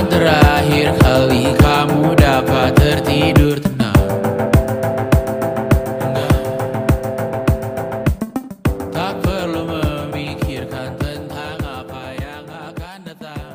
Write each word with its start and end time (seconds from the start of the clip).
Kapan 0.00 0.16
terakhir 0.16 0.88
kali 1.04 1.44
kamu 1.60 2.16
dapat 2.16 2.72
tertidur 2.72 3.60
tenang? 3.60 4.08
Enggak. 6.00 6.32
Tak 8.96 9.12
perlu 9.20 9.60
memikirkan 9.68 10.96
tentang 10.96 11.60
apa 11.68 12.16
yang 12.16 12.48
akan 12.48 12.98
datang 13.12 13.52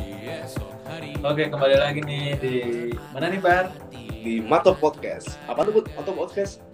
di 0.00 0.32
esok 0.32 0.72
hari. 0.88 1.12
Oke, 1.20 1.52
kembali 1.52 1.76
lagi 1.76 2.00
nih 2.00 2.40
di 2.40 2.56
mana 3.12 3.28
nih, 3.28 3.40
Bar? 3.44 3.68
di 3.92 4.40
Mato 4.40 4.72
Podcast. 4.72 5.36
Apa 5.44 5.68
tuh? 5.68 5.84
Mato 5.92 6.16
Podcast? 6.16 6.64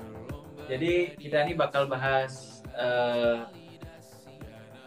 Jadi 0.71 1.19
kita 1.19 1.43
ini 1.43 1.59
bakal 1.59 1.91
bahas 1.91 2.62
eh, 2.79 3.51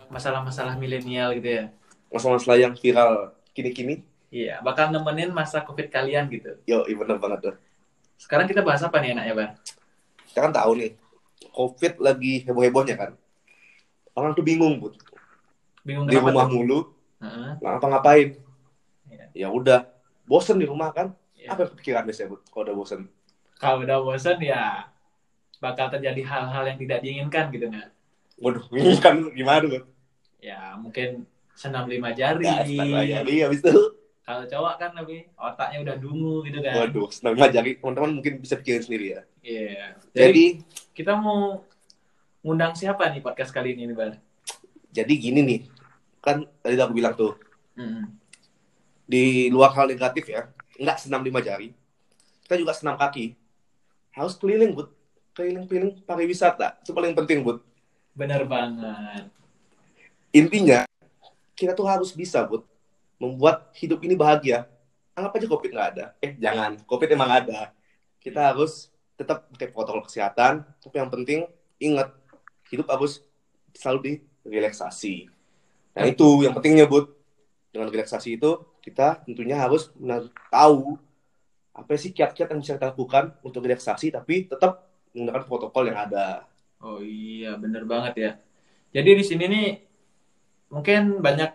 masalah-masalah 0.08 0.80
milenial 0.80 1.36
gitu 1.36 1.52
ya. 1.52 1.66
Masalah-masalah 2.08 2.64
yang 2.64 2.80
viral 2.80 3.43
kini-kini. 3.54 4.02
Iya, 4.34 4.66
bakal 4.66 4.90
nemenin 4.90 5.30
masa 5.30 5.62
Covid 5.62 5.94
kalian 5.94 6.26
gitu. 6.34 6.58
Yo, 6.66 6.84
iya 6.90 6.96
bener 6.98 7.22
banget 7.22 7.40
tuh. 7.50 7.56
Sekarang 8.18 8.50
kita 8.50 8.66
bahas 8.66 8.82
apa 8.82 8.98
nih 8.98 9.14
enaknya, 9.14 9.34
Bar? 9.38 9.50
Kita 10.26 10.40
kan 10.42 10.54
tahu 10.54 10.72
nih, 10.82 10.92
COVID 11.54 11.94
lagi 12.02 12.42
heboh-hebohnya 12.50 12.96
kan. 12.98 13.12
Orang 14.18 14.34
tuh 14.34 14.42
bingung, 14.42 14.82
Bud. 14.82 14.98
Bingung 15.86 16.10
Di 16.10 16.18
rumah 16.18 16.50
tuh? 16.50 16.54
mulu, 16.58 16.80
Heeh, 17.22 17.50
nggak 17.62 17.72
ngapa-ngapain. 17.78 18.28
Iya. 19.10 19.26
Ya 19.38 19.48
udah, 19.54 19.86
bosen 20.26 20.58
di 20.58 20.66
rumah 20.66 20.90
kan. 20.90 21.14
iya. 21.38 21.54
Apa 21.54 21.70
pikiran 21.70 22.02
biasanya, 22.10 22.34
Bud, 22.34 22.42
kalau 22.50 22.64
udah 22.66 22.76
bosen? 22.76 23.02
Kalau 23.62 23.86
udah 23.86 23.98
bosan 24.02 24.38
ya 24.42 24.90
bakal 25.62 25.94
terjadi 25.94 26.20
hal-hal 26.26 26.64
yang 26.74 26.78
tidak 26.82 27.00
diinginkan 27.06 27.54
gitu 27.54 27.70
nggak? 27.70 27.90
Waduh, 28.42 28.66
ini 28.74 28.98
kan 29.06 29.30
gimana, 29.30 29.66
Bud? 29.70 29.86
Ya 30.42 30.74
mungkin 30.76 31.30
senam 31.54 31.86
lima 31.90 32.12
jari. 32.14 32.46
Ya, 32.46 32.66
senang 32.66 32.92
aja. 32.98 33.18
Iya, 33.26 33.44
habis 33.50 33.62
itu. 33.62 33.78
Kalau 34.24 34.44
cowok 34.48 34.74
kan 34.80 34.92
lebih 34.96 35.28
otaknya 35.36 35.78
udah 35.84 35.96
dungu 36.00 36.36
gitu 36.48 36.60
kan. 36.64 36.74
Waduh, 36.80 37.08
senang 37.12 37.36
aja. 37.40 37.60
Teman-teman 37.60 38.12
mungkin 38.22 38.34
bisa 38.40 38.56
pikirin 38.56 38.84
sendiri 38.84 39.06
ya. 39.20 39.22
Iya. 39.44 40.00
Jadi, 40.16 40.24
Jadi, 40.24 40.46
kita 40.96 41.20
mau 41.20 41.68
ngundang 42.40 42.76
siapa 42.76 43.12
nih 43.12 43.20
podcast 43.20 43.52
kali 43.52 43.76
ini 43.76 43.92
nih, 43.92 43.96
Bar? 43.96 44.16
jadi 44.94 45.14
gini 45.18 45.42
nih. 45.42 45.60
Kan 46.24 46.46
tadi 46.62 46.78
aku 46.78 46.94
bilang 46.96 47.18
tuh, 47.18 47.36
Mm-mm. 47.76 48.08
di 49.10 49.50
luar 49.52 49.74
hal 49.76 49.90
negatif 49.90 50.30
ya, 50.30 50.48
nggak 50.78 51.02
senam 51.02 51.26
lima 51.26 51.42
jari, 51.44 51.74
kita 52.46 52.56
juga 52.56 52.72
senam 52.78 52.96
kaki. 52.96 53.36
Harus 54.14 54.38
keliling, 54.38 54.78
Bud. 54.78 54.94
Keliling-keliling 55.34 56.06
pariwisata. 56.06 56.78
Itu 56.86 56.94
paling 56.94 57.18
penting, 57.18 57.42
Bud. 57.42 57.66
Bener 58.14 58.46
banget. 58.46 59.26
Intinya, 60.30 60.86
kita 61.54 61.74
tuh 61.78 61.86
harus 61.86 62.14
bisa, 62.14 62.42
Bud, 62.46 62.66
membuat 63.22 63.70
hidup 63.78 64.02
ini 64.06 64.18
bahagia. 64.18 64.68
Anggap 65.14 65.38
aja 65.38 65.48
COVID 65.50 65.70
nggak 65.74 65.90
ada. 65.98 66.06
Eh, 66.20 66.34
jangan. 66.42 66.82
COVID 66.86 67.10
emang 67.14 67.30
ada. 67.30 67.74
Kita 68.18 68.50
harus 68.54 68.90
tetap 69.14 69.46
pakai 69.54 69.70
protokol 69.70 70.06
kesehatan. 70.06 70.66
Tapi 70.82 70.96
yang 70.98 71.10
penting, 71.14 71.40
ingat, 71.78 72.10
hidup 72.74 72.90
harus 72.90 73.22
selalu 73.78 74.26
direlaksasi. 74.42 75.30
Nah, 75.94 76.10
itu 76.10 76.46
yang 76.46 76.58
pentingnya, 76.58 76.90
Bud. 76.90 77.14
Dengan 77.74 77.90
relaksasi 77.90 78.38
itu, 78.38 78.52
kita 78.86 79.26
tentunya 79.26 79.58
harus 79.58 79.90
tahu 80.54 80.98
apa 81.74 81.98
sih 81.98 82.14
kiat-kiat 82.14 82.54
yang 82.54 82.62
bisa 82.62 82.78
kita 82.78 82.94
lakukan 82.94 83.34
untuk 83.42 83.66
relaksasi, 83.66 84.14
tapi 84.14 84.46
tetap 84.46 84.86
menggunakan 85.14 85.44
protokol 85.50 85.90
yang 85.90 85.98
ada. 85.98 86.46
Oh 86.78 87.02
iya, 87.02 87.58
bener 87.58 87.86
banget 87.90 88.14
ya. 88.14 88.32
Jadi 88.94 89.10
di 89.18 89.26
sini 89.26 89.44
nih 89.50 89.68
mungkin 90.74 91.22
banyak 91.22 91.54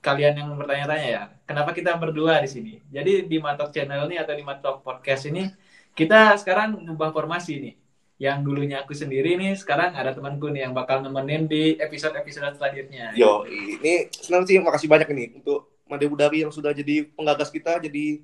kalian 0.00 0.38
yang 0.38 0.48
bertanya-tanya 0.54 1.08
ya, 1.10 1.22
kenapa 1.44 1.74
kita 1.74 1.98
berdua 1.98 2.40
di 2.40 2.48
sini? 2.48 2.74
Jadi 2.88 3.26
di 3.26 3.36
Matok 3.36 3.74
Channel 3.74 4.06
ini 4.08 4.16
atau 4.16 4.32
di 4.32 4.46
Matok 4.46 4.80
Podcast 4.80 5.28
ini 5.28 5.50
kita 5.92 6.38
sekarang 6.38 6.78
ngubah 6.86 7.10
formasi 7.10 7.58
nih. 7.58 7.74
Yang 8.20 8.38
dulunya 8.44 8.84
aku 8.84 8.92
sendiri 8.92 9.32
nih, 9.40 9.56
sekarang 9.56 9.96
ada 9.96 10.12
temanku 10.12 10.52
nih 10.52 10.68
yang 10.68 10.76
bakal 10.76 11.00
nemenin 11.00 11.48
di 11.48 11.80
episode-episode 11.80 12.52
selanjutnya. 12.52 13.16
Yo, 13.16 13.48
ini 13.48 14.12
senang 14.12 14.44
sih, 14.44 14.60
makasih 14.60 14.92
banyak 14.92 15.08
nih 15.08 15.40
untuk 15.40 15.72
Made 15.88 16.04
Budari 16.04 16.44
yang 16.44 16.52
sudah 16.52 16.76
jadi 16.76 17.08
penggagas 17.16 17.48
kita, 17.48 17.80
jadi 17.80 18.20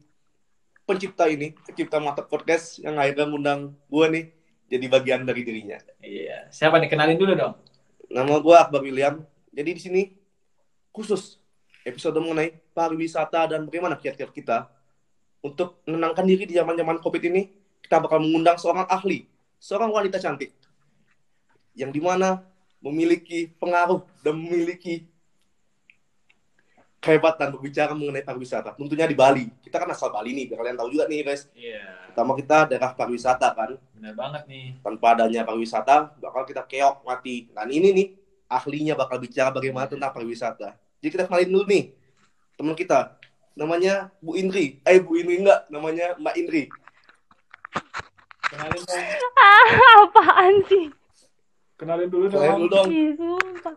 pencipta 0.85 1.27
ini, 1.33 1.57
pencipta 1.65 1.97
mata 1.97 2.21
podcast 2.21 2.77
yang 2.85 3.01
akhirnya 3.01 3.25
ngundang 3.25 3.73
gue 3.89 4.07
nih 4.13 4.25
jadi 4.69 4.87
bagian 4.87 5.21
dari 5.25 5.43
dirinya. 5.43 5.81
Iya. 6.05 6.53
Siapa 6.53 6.77
nih? 6.77 6.93
Kenalin 6.93 7.17
dulu 7.17 7.33
dong. 7.33 7.55
Nama 8.13 8.37
gue 8.37 8.57
Akbar 8.57 8.85
William. 8.85 9.25
Jadi 9.57 9.71
di 9.73 9.81
sini 9.81 10.03
khusus 10.93 11.41
episode 11.81 12.21
mengenai 12.21 12.53
pariwisata 12.77 13.57
dan 13.57 13.65
bagaimana 13.65 13.97
kiat-kiat 13.97 14.29
kita 14.29 14.69
untuk 15.41 15.81
menenangkan 15.89 16.29
diri 16.29 16.45
di 16.45 16.61
zaman-zaman 16.61 17.01
COVID 17.01 17.23
ini. 17.33 17.49
Kita 17.81 18.03
bakal 18.03 18.19
mengundang 18.19 18.59
seorang 18.59 18.83
ahli, 18.91 19.31
seorang 19.63 19.95
wanita 19.95 20.19
cantik 20.19 20.51
yang 21.79 21.95
di 21.95 22.03
mana 22.03 22.43
memiliki 22.83 23.47
pengaruh 23.63 24.03
dan 24.27 24.35
memiliki 24.35 25.07
kehebatan 26.99 27.55
berbicara 27.55 27.95
mengenai 27.95 28.27
pariwisata. 28.27 28.75
Tentunya 28.75 29.07
di 29.07 29.15
Bali. 29.15 29.47
Kita 29.63 29.79
kan 29.79 29.87
asal 29.95 30.11
Bali 30.11 30.35
nih, 30.35 30.51
biar 30.51 30.59
kalian 30.67 30.77
tahu 30.83 30.89
juga 30.91 31.07
nih 31.07 31.23
guys. 31.23 31.47
Iya. 31.55 32.11
Pertama 32.11 32.35
kita 32.35 32.67
daerah 32.67 32.91
pariwisata 32.99 33.49
kan. 33.55 33.79
Bener 33.95 34.19
banget 34.19 34.43
nih. 34.51 34.83
Tanpa 34.83 35.15
adanya 35.15 35.47
pariwisata, 35.47 36.19
bakal 36.19 36.43
kita 36.43 36.67
keok 36.67 37.07
mati. 37.07 37.47
Dan 37.55 37.71
ini 37.71 37.89
nih, 37.95 38.07
ahlinya 38.47 38.95
bakal 38.95 39.19
bicara 39.19 39.51
bagaimana 39.51 39.91
tentang 39.91 40.11
pariwisata. 40.15 40.79
Jadi 41.03 41.11
kita 41.13 41.25
kenalin 41.27 41.51
dulu 41.53 41.65
nih, 41.69 41.85
teman 42.57 42.75
kita. 42.79 43.19
Namanya 43.57 44.13
Bu 44.21 44.37
Indri. 44.37 44.81
Eh, 44.85 45.01
Bu 45.01 45.17
Indri 45.17 45.41
enggak. 45.41 45.65
Namanya 45.73 46.13
Mbak 46.21 46.35
Indri. 46.37 46.63
Kenalin 48.47 48.83
dong. 48.85 49.05
Ah, 49.37 49.69
apaan 50.05 50.55
sih? 50.69 50.87
Kenalin 51.81 52.09
dulu 52.13 52.29
dong. 52.29 52.41
Kenalin 52.45 53.17
dulu 53.17 53.37
dong. 53.65 53.77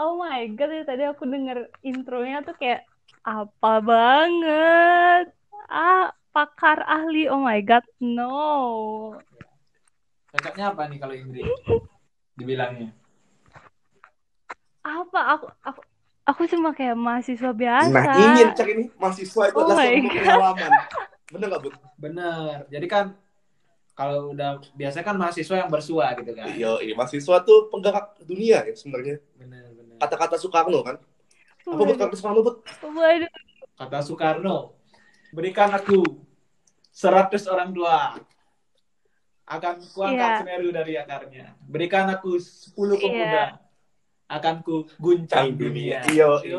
Oh 0.00 0.16
my 0.16 0.48
god, 0.56 0.70
ya 0.72 0.84
tadi 0.88 1.04
aku 1.04 1.28
denger 1.28 1.68
intronya 1.84 2.40
tuh 2.40 2.56
kayak 2.56 2.88
apa 3.20 3.72
banget. 3.84 5.28
Ah, 5.68 6.16
pakar 6.32 6.80
ahli. 6.88 7.28
Oh 7.28 7.44
my 7.44 7.60
god, 7.60 7.84
no. 8.00 9.12
Cocoknya 10.32 10.72
apa 10.72 10.88
nih 10.88 10.98
kalau 11.02 11.14
Indri? 11.14 11.44
Dibilangnya. 12.32 12.96
Apa 14.90 15.20
aku 15.36 15.46
aku 15.62 15.80
aku 16.26 16.40
cuma 16.50 16.70
kayak 16.70 16.98
mahasiswa 16.98 17.50
biasa. 17.52 17.90
Nah, 17.90 18.04
ingin 18.16 18.48
cek 18.52 18.68
ini 18.68 18.84
mahasiswa 18.98 19.42
itu 19.46 19.56
Oh 19.56 19.62
adalah 19.64 19.86
God. 19.86 20.10
pengalaman. 20.10 20.72
Bener 21.32 21.46
nggak, 21.46 21.60
Bu? 21.62 21.68
Bener. 21.96 22.66
Jadi 22.66 22.86
kan 22.86 23.14
kalau 23.94 24.34
udah 24.34 24.58
biasa 24.74 25.04
kan 25.04 25.14
mahasiswa 25.14 25.56
yang 25.60 25.70
bersua 25.70 26.10
gitu 26.18 26.32
kan. 26.34 26.50
Iya, 26.50 26.82
iya. 26.82 26.94
Mahasiswa 26.98 27.36
tuh 27.44 27.70
penggerak 27.70 28.18
dunia 28.24 28.66
ya 28.66 28.74
sebenarnya. 28.74 29.22
Bener 29.38 29.70
bener. 29.70 29.96
Kata-kata 30.00 30.34
Soekarno 30.34 30.80
kan. 30.82 30.96
Apa 31.60 31.76
buat 31.76 31.94
Waduh, 31.94 31.98
kata 32.02 32.14
Soekarno, 32.16 32.40
Bu? 32.42 32.52
waduh. 32.96 33.30
Kata 33.78 33.98
Soekarno, 34.02 34.56
berikan 35.30 35.70
aku 35.70 36.02
100 36.90 37.46
orang 37.46 37.70
tua. 37.70 38.18
Akan 39.44 39.82
kuangkat 39.82 40.14
Iya. 40.30 40.38
Semeru 40.42 40.68
dari 40.70 40.94
akarnya. 40.94 41.46
Berikan 41.60 42.06
aku 42.08 42.38
10 42.38 42.74
Iya. 42.94 43.02
pemuda. 43.02 43.42
Akan 44.30 44.62
ku 44.62 44.86
guncang 44.96 45.58
dunia. 45.58 46.06
Iya, 46.06 46.38
iya. 46.46 46.58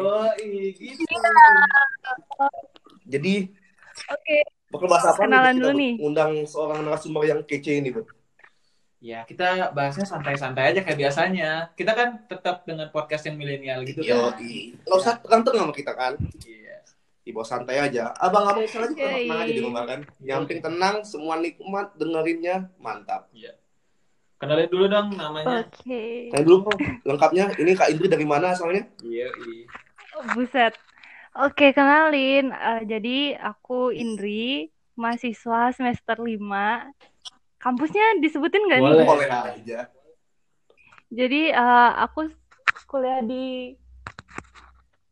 Gitu. 0.76 1.00
Jadi 3.08 3.36
Oke, 4.12 4.38
bakal 4.72 4.88
bahas 4.88 5.06
apa 5.08 5.20
Kenalan 5.23 5.56
nih? 5.56 5.59
dulu 5.59 5.72
Kita 5.72 5.79
nih. 5.79 5.94
undang 6.03 6.32
seorang 6.47 6.79
narasumber 6.84 7.23
yang 7.28 7.40
kece 7.44 7.79
ini, 7.79 7.91
Bu. 7.91 8.03
Ya, 9.02 9.26
kita 9.26 9.73
bahasnya 9.73 10.06
santai-santai 10.06 10.76
aja 10.76 10.85
kayak 10.85 11.00
biasanya. 11.00 11.73
Kita 11.73 11.91
kan 11.97 12.22
tetap 12.29 12.68
dengan 12.70 12.88
podcast 12.94 13.26
yang 13.26 13.35
milenial 13.35 13.82
gitu 13.82 14.06
Yo, 14.06 14.29
kan. 14.29 14.38
nggak 14.38 14.97
usah 15.00 15.17
tegang-tegang 15.20 15.66
sama 15.66 15.74
kita 15.74 15.91
kan. 15.97 16.14
Iya. 16.46 16.78
Di 17.22 17.29
bawah 17.34 17.47
santai 17.50 17.78
aja. 17.82 18.14
Abang-abang 18.14 18.62
aja 18.62 18.85
Yoi. 18.94 19.26
tenang 19.26 19.40
aja 19.41 19.53
di 19.53 19.62
rumah 19.66 19.84
kan. 19.90 20.00
Yang 20.22 20.40
penting 20.46 20.62
tenang, 20.62 20.96
semua 21.02 21.35
nikmat, 21.41 21.97
dengerinnya 21.97 22.70
mantap. 22.78 23.26
Kenalin 24.41 24.73
dulu 24.73 24.90
dong 24.90 25.14
namanya. 25.14 25.70
oke. 25.70 26.02
Tanya 26.34 26.43
dulu 26.49 26.58
kok, 26.66 26.78
lengkapnya. 27.05 27.53
Ini 27.61 27.78
Kak 27.78 27.93
Indri 27.93 28.09
dari 28.09 28.26
mana 28.26 28.58
asalnya? 28.58 28.90
Iya, 29.05 29.29
Oh, 30.17 30.26
buset. 30.34 30.73
Oke, 31.38 31.70
kenalin. 31.78 32.49
Eh, 32.49 32.82
jadi 32.90 33.38
aku 33.38 33.93
Indri, 33.93 34.73
mahasiswa 34.97 35.70
semester 35.78 36.17
5. 36.17 36.90
Kampusnya 37.61 38.17
disebutin 38.17 38.66
nggak 38.66 38.82
nih? 38.82 38.90
Boleh. 38.90 39.05
Boleh 39.05 39.29
aja. 39.29 39.79
Jadi 41.14 41.53
eh, 41.53 41.91
aku 42.02 42.34
kuliah 42.90 43.22
di 43.22 43.78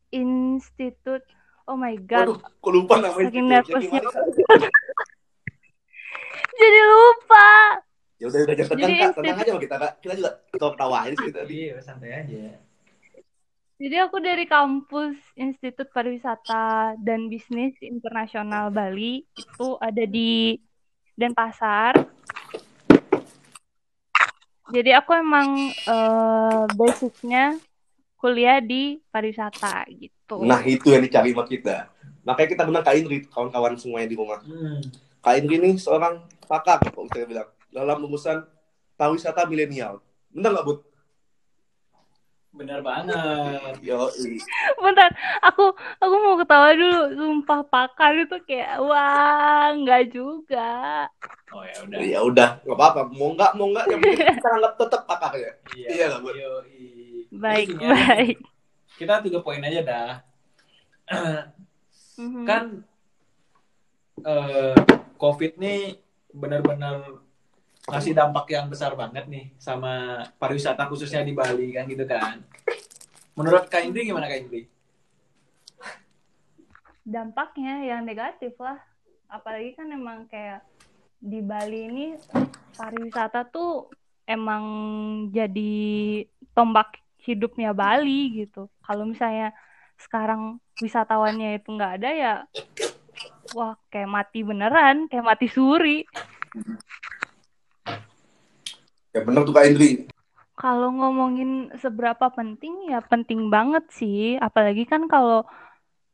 Institut 0.09 1.21
Oh 1.69 1.77
my 1.77 1.93
God, 2.01 2.33
Waduh, 2.33 2.37
kok 2.41 2.71
lupa 2.73 2.97
namanya? 2.97 3.29
saking 3.29 3.45
nervousnya. 3.45 4.01
Jadi 6.57 6.79
lupa. 6.81 7.85
Ya 8.19 8.25
udah 8.27 8.39
udah 8.43 8.55
jangan 8.59 8.71
tegang 8.75 8.89
Jadi 8.91 8.99
kak, 8.99 9.11
tenang 9.15 9.37
aja 9.39 9.51
kita 9.55 9.75
kak. 9.79 9.93
Kita 10.03 10.13
juga 10.19 10.31
ketawa 10.51 10.71
ketawa 10.75 10.97
aja 11.07 11.15
sih 11.15 11.31
tadi. 11.31 11.53
Iya, 11.55 11.75
santai 11.79 12.11
aja. 12.11 12.43
Jadi 13.79 13.95
aku 13.95 14.17
dari 14.19 14.43
kampus 14.43 15.15
Institut 15.39 15.87
Pariwisata 15.95 16.99
dan 16.99 17.31
Bisnis 17.31 17.79
Internasional 17.79 18.75
Bali 18.75 19.23
itu 19.23 19.67
ada 19.79 20.03
di 20.03 20.59
Denpasar. 21.15 21.95
Jadi 24.67 24.91
aku 24.91 25.11
emang 25.15 25.71
eh, 25.71 26.63
basicnya 26.75 27.55
kuliah 28.19 28.59
di 28.59 28.99
pariwisata 29.15 29.87
gitu. 29.95 30.43
Nah 30.43 30.59
itu 30.67 30.91
yang 30.91 30.99
dicari 30.99 31.31
sama 31.31 31.47
kita. 31.47 31.87
Makanya 32.27 32.49
kita 32.51 32.63
undang 32.67 32.83
Kak 32.83 32.95
Indri, 32.99 33.23
kawan-kawan 33.31 33.79
semuanya 33.79 34.11
di 34.11 34.19
rumah. 34.19 34.43
Hmm. 34.43 34.83
Kak 35.23 35.39
Indri 35.39 35.55
ini 35.55 35.79
seorang 35.79 36.19
pakar, 36.45 36.83
kok 36.83 37.07
saya 37.15 37.23
bilang, 37.23 37.47
dalam 37.69 38.05
urusan 38.05 38.45
pariwisata 38.99 39.45
milenial. 39.45 40.01
Benar 40.33 40.53
nggak, 40.53 40.65
Bud? 40.65 40.79
Bener 42.49 42.81
banget. 42.81 43.77
Yo, 43.85 44.09
Bentar, 44.81 45.13
aku 45.45 45.69
aku 46.01 46.15
mau 46.17 46.35
ketawa 46.35 46.73
dulu. 46.73 47.01
Sumpah 47.13 47.61
pakar 47.69 48.17
itu 48.17 48.37
kayak 48.43 48.81
wah 48.81 49.69
nggak 49.77 50.09
juga. 50.09 51.05
Oh 51.49 51.65
ya 51.65 51.77
udah. 51.85 51.97
ya 52.01 52.19
udah, 52.25 52.49
nggak 52.65 52.77
apa-apa. 52.77 53.01
Mau 53.13 53.29
nggak, 53.37 53.51
mau 53.53 53.67
nggak, 53.69 53.85
yang 53.89 53.99
penting 54.01 54.29
kita 54.33 54.49
anggap 54.49 54.73
tetap 54.81 55.01
pakar 55.05 55.33
ya. 55.37 55.51
Iya 55.77 56.05
nggak, 56.09 56.21
Bud? 56.25 56.35
Yoi. 56.35 56.89
Baik, 57.29 57.67
aja. 57.77 57.87
baik. 57.93 58.37
Kita 58.97 59.13
tiga 59.21 59.39
poin 59.45 59.61
aja 59.61 59.81
dah. 59.85 60.11
Mhm. 62.19 62.43
kan 62.43 62.83
eh, 64.27 64.75
COVID 65.15 65.55
nih 65.55 65.97
benar-benar 66.35 67.23
ngasih 67.89 68.13
dampak 68.13 68.45
yang 68.53 68.69
besar 68.69 68.93
banget 68.93 69.25
nih 69.25 69.49
sama 69.57 70.23
pariwisata 70.37 70.85
khususnya 70.85 71.25
di 71.25 71.33
Bali 71.33 71.73
kan 71.73 71.89
gitu 71.89 72.05
kan. 72.05 72.41
Menurut 73.33 73.67
Kak 73.67 73.83
Indri 73.85 74.05
gimana 74.07 74.29
Kak 74.29 74.45
Indri? 74.45 74.69
dampaknya 77.09 77.81
yang 77.89 78.05
negatif 78.05 78.53
lah. 78.61 78.77
Apalagi 79.25 79.73
kan 79.73 79.89
emang 79.89 80.29
kayak 80.29 80.61
di 81.17 81.41
Bali 81.41 81.89
ini 81.89 82.05
pariwisata 82.77 83.49
tuh 83.49 83.89
emang 84.29 84.63
jadi 85.33 85.73
tombak 86.53 87.01
hidupnya 87.25 87.73
Bali 87.73 88.45
gitu. 88.45 88.69
Kalau 88.85 89.09
misalnya 89.09 89.51
sekarang 89.99 90.61
wisatawannya 90.79 91.59
itu 91.59 91.69
nggak 91.75 91.93
ada 91.99 92.09
ya, 92.13 92.35
wah 93.51 93.75
kayak 93.91 94.07
mati 94.09 94.39
beneran, 94.45 95.09
kayak 95.11 95.27
mati 95.27 95.49
suri. 95.51 96.05
Ya 99.19 99.27
benar 99.27 99.43
tuh 99.43 99.51
Kak 99.51 99.67
Indri. 99.67 100.07
Kalau 100.55 100.95
ngomongin 100.95 101.75
seberapa 101.75 102.31
penting 102.31 102.87
ya 102.87 103.03
penting 103.03 103.51
banget 103.51 103.83
sih, 103.91 104.39
apalagi 104.39 104.87
kan 104.87 105.11
kalau 105.11 105.43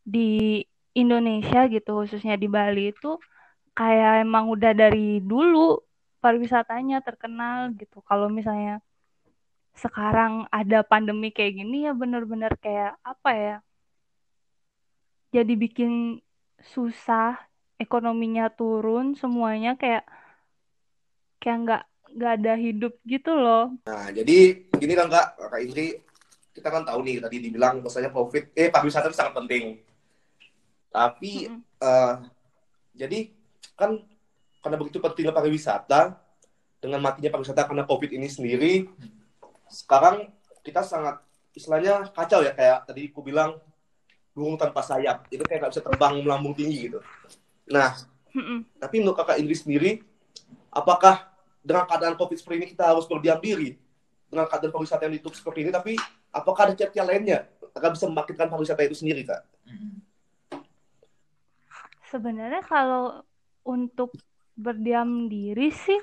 di 0.01 0.61
Indonesia 0.97 1.69
gitu 1.69 2.01
khususnya 2.01 2.33
di 2.33 2.49
Bali 2.49 2.89
itu 2.89 3.21
kayak 3.77 4.25
emang 4.25 4.49
udah 4.49 4.73
dari 4.73 5.21
dulu 5.21 5.85
pariwisatanya 6.17 7.05
terkenal 7.05 7.77
gitu. 7.77 8.01
Kalau 8.09 8.25
misalnya 8.25 8.81
sekarang 9.77 10.49
ada 10.49 10.81
pandemi 10.81 11.29
kayak 11.29 11.61
gini 11.61 11.85
ya 11.85 11.93
bener-bener 11.93 12.57
kayak 12.57 12.97
apa 13.05 13.31
ya? 13.37 13.57
Jadi 15.29 15.53
bikin 15.53 15.91
susah, 16.73 17.37
ekonominya 17.77 18.49
turun, 18.49 19.13
semuanya 19.13 19.77
kayak 19.77 20.09
kayak 21.37 21.57
nggak 21.61 21.83
nggak 22.15 22.33
ada 22.41 22.53
hidup 22.55 22.95
gitu 23.03 23.35
loh. 23.35 23.75
Nah, 23.83 24.07
jadi 24.15 24.63
gini 24.71 24.93
kan 24.95 25.11
Kak, 25.11 25.35
Kak 25.35 25.59
Indri, 25.59 25.99
kita 26.55 26.71
kan 26.71 26.87
tahu 26.87 27.03
nih 27.03 27.19
tadi 27.19 27.37
dibilang 27.43 27.83
bahwasanya 27.83 28.15
COVID, 28.15 28.55
eh 28.55 28.71
pariwisata 28.71 29.11
itu 29.11 29.19
sangat 29.19 29.35
penting. 29.35 29.83
Tapi 30.95 31.51
Mm-mm. 31.51 31.59
eh, 31.83 32.13
jadi 32.95 33.19
kan 33.75 33.99
karena 34.63 34.79
begitu 34.79 35.03
pentingnya 35.03 35.35
pariwisata 35.35 36.15
dengan 36.79 37.03
matinya 37.03 37.35
pariwisata 37.35 37.67
karena 37.67 37.83
COVID 37.83 38.15
ini 38.15 38.31
sendiri, 38.31 38.87
sekarang 39.67 40.31
kita 40.63 40.87
sangat 40.87 41.19
istilahnya 41.51 42.07
kacau 42.15 42.39
ya 42.39 42.55
kayak 42.55 42.87
tadi 42.87 43.11
aku 43.11 43.19
bilang 43.27 43.59
burung 44.31 44.55
tanpa 44.55 44.79
sayap 44.83 45.27
itu 45.27 45.43
kayak 45.43 45.67
nggak 45.67 45.71
bisa 45.75 45.83
terbang 45.83 46.23
melambung 46.23 46.55
tinggi 46.55 46.87
gitu. 46.87 47.03
Nah, 47.67 47.91
Mm-mm. 48.31 48.63
tapi 48.79 49.03
menurut 49.03 49.19
kakak 49.19 49.43
Indri 49.43 49.59
sendiri, 49.59 49.91
apakah 50.71 51.34
dengan 51.65 51.89
keadaan 51.89 52.13
COVID 52.13 52.37
seperti 52.37 52.55
ini 52.61 52.67
kita 52.77 52.93
harus 52.93 53.09
berdiam 53.09 53.41
diri? 53.41 53.73
Dengan 54.29 54.45
keadaan 54.45 54.69
pariwisata 54.69 55.09
yang 55.09 55.17
ditutup 55.17 55.33
seperti 55.33 55.65
ini, 55.65 55.71
tapi 55.73 55.97
apakah 56.29 56.69
ada 56.69 56.77
cara 56.77 57.05
lainnya 57.09 57.49
agar 57.73 57.89
bisa 57.91 58.05
membangkitkan 58.05 58.47
pariwisata 58.53 58.85
itu 58.85 59.01
sendiri, 59.01 59.25
Kak? 59.25 59.41
Sebenarnya 62.13 62.61
kalau 62.61 63.25
untuk 63.65 64.13
berdiam 64.55 65.27
diri 65.27 65.73
sih 65.73 65.99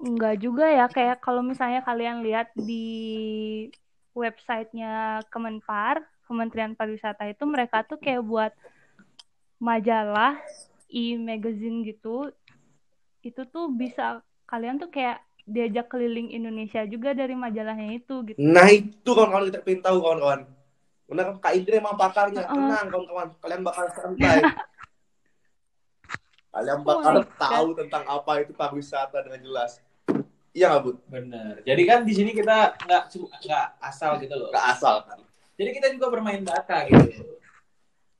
enggak 0.00 0.38
juga 0.40 0.70
ya. 0.70 0.86
Kayak 0.86 1.18
kalau 1.20 1.42
misalnya 1.42 1.82
kalian 1.82 2.22
lihat 2.22 2.54
di 2.54 2.86
websitenya 4.16 5.26
Kemenpar, 5.28 6.00
Kementerian 6.24 6.72
Pariwisata 6.78 7.28
itu 7.28 7.44
mereka 7.44 7.84
tuh 7.84 8.00
kayak 8.00 8.24
buat 8.24 8.52
majalah, 9.60 10.40
e-magazine 10.88 11.84
gitu. 11.84 12.32
Itu 13.20 13.44
tuh 13.50 13.68
bisa 13.74 14.24
kalian 14.46 14.78
tuh 14.78 14.88
kayak 14.88 15.20
diajak 15.46 15.86
keliling 15.86 16.30
Indonesia 16.30 16.82
juga 16.86 17.14
dari 17.14 17.34
majalahnya 17.38 17.94
itu 17.94 18.14
gitu. 18.26 18.38
Nah, 18.38 18.66
itu 18.66 19.06
kawan-kawan 19.06 19.46
kita 19.50 19.62
pengen 19.62 19.82
tahu, 19.82 19.98
kawan-kawan. 20.02 20.40
Benar, 21.06 21.26
Kak 21.38 21.54
Indri 21.54 21.78
emang 21.78 21.94
pakarnya. 21.94 22.42
Uh-uh. 22.42 22.54
Tenang, 22.54 22.86
kawan-kawan. 22.90 23.28
Kalian 23.38 23.62
bakal 23.62 23.84
santai. 23.94 24.42
Kalian 26.56 26.80
bakal 26.82 27.14
Oh 27.14 27.20
my 27.20 27.22
God. 27.22 27.36
tahu 27.36 27.68
tentang 27.76 28.04
apa 28.08 28.32
itu 28.40 28.52
pariwisata 28.56 29.18
dengan 29.22 29.40
jelas. 29.44 29.78
Iya 30.56 30.72
nggak, 30.72 30.82
Bud? 30.88 30.96
Bener. 31.12 31.54
Jadi 31.68 31.82
kan 31.84 32.00
di 32.00 32.12
sini 32.16 32.32
kita 32.32 32.80
nggak 32.80 33.02
nggak 33.44 33.66
asal 33.76 34.16
gitu 34.16 34.34
loh. 34.34 34.48
Nggak 34.48 34.66
asal, 34.72 35.04
kan? 35.04 35.20
Jadi 35.60 35.70
kita 35.76 35.86
juga 35.92 36.06
bermain 36.08 36.40
data 36.40 36.88
gitu. 36.88 37.36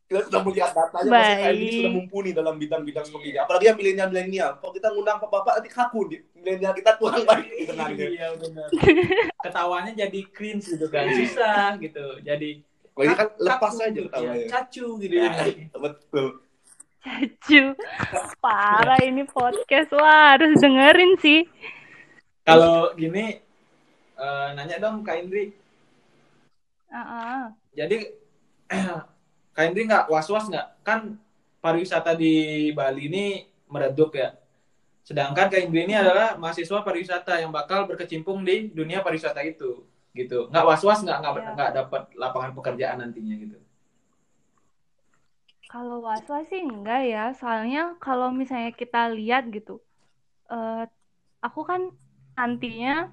Kita 0.06 0.22
sudah 0.30 0.40
melihat 0.40 0.70
datanya 0.70 1.10
bahwa 1.10 1.18
Baik. 1.18 1.42
KM 1.42 1.54
ini 1.58 1.70
sudah 1.74 1.92
mumpuni 1.92 2.30
dalam 2.30 2.54
bidang-bidang 2.56 3.04
seperti 3.04 3.26
ini. 3.34 3.38
Apalagi 3.42 3.64
yang 3.66 3.76
milenial-milenial. 3.76 4.50
Kalau 4.62 4.72
kita 4.72 4.88
ngundang 4.94 5.18
bapak-bapak 5.18 5.52
nanti 5.58 5.70
kaku. 5.70 6.00
di- 6.06 6.22
Milenial 6.38 6.72
kita 6.72 6.90
kurang 6.94 7.26
baik 7.26 7.46
di 7.50 7.64
tengahnya. 7.66 8.06
Iya 8.06 8.28
benar. 8.38 8.68
Ketawanya 9.44 9.92
jadi 9.98 10.20
cringe 10.30 10.78
gitu 10.78 10.86
kan, 10.86 11.10
susah 11.10 11.74
gitu. 11.82 12.22
Jadi 12.22 12.62
Kalau 12.94 13.02
ini 13.02 13.14
kan 13.14 13.28
lepas 13.36 13.72
gitu 13.74 13.82
aja 13.82 13.90
ya, 13.90 14.02
ketawanya. 14.06 14.46
Cacu 14.46 14.86
gitu 15.02 15.14
Ya, 15.18 15.30
betul. 15.74 16.26
Cacu. 17.02 17.62
Parah 18.38 19.00
ini 19.02 19.22
podcast. 19.26 19.90
Wah, 19.90 20.38
harus 20.38 20.54
dengerin 20.56 21.18
sih. 21.18 21.40
Kalau 22.46 22.94
gini 22.94 23.42
eh, 24.14 24.48
nanya 24.54 24.78
dong 24.78 25.02
Kak 25.02 25.18
Indri. 25.18 25.50
Ah, 26.86 27.02
ah. 27.02 27.42
Jadi 27.74 28.06
Kak 29.56 29.72
Indri 29.72 29.88
nggak 29.88 30.12
was-was 30.12 30.52
nggak? 30.52 30.84
Kan 30.84 31.16
pariwisata 31.64 32.12
di 32.12 32.68
Bali 32.76 33.08
ini 33.08 33.24
meredup 33.72 34.12
ya. 34.12 34.36
Sedangkan 35.00 35.48
Kak 35.48 35.64
Indri 35.64 35.88
ini 35.88 35.96
adalah 35.96 36.36
mahasiswa 36.36 36.84
pariwisata 36.84 37.40
yang 37.40 37.48
bakal 37.48 37.88
berkecimpung 37.88 38.44
di 38.44 38.68
dunia 38.68 39.00
pariwisata 39.00 39.40
itu, 39.40 39.88
gitu. 40.12 40.52
Nggak 40.52 40.66
was-was 40.68 41.00
nggak 41.00 41.18
nggak 41.24 41.32
nggak 41.56 41.70
dapat 41.72 42.02
lapangan 42.20 42.52
pekerjaan 42.52 43.00
nantinya 43.00 43.34
gitu. 43.40 43.56
Kalau 45.72 46.04
was-was 46.04 46.44
sih 46.52 46.60
enggak 46.60 47.08
ya, 47.08 47.32
soalnya 47.32 47.96
kalau 47.96 48.28
misalnya 48.30 48.76
kita 48.76 49.08
lihat 49.08 49.48
gitu, 49.48 49.80
eh 50.52 50.84
aku 51.40 51.64
kan 51.64 51.90
nantinya 52.36 53.08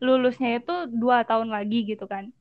lulusnya 0.00 0.64
itu 0.64 0.88
dua 0.88 1.28
tahun 1.28 1.52
lagi 1.52 1.84
gitu 1.84 2.08
kan. 2.08 2.32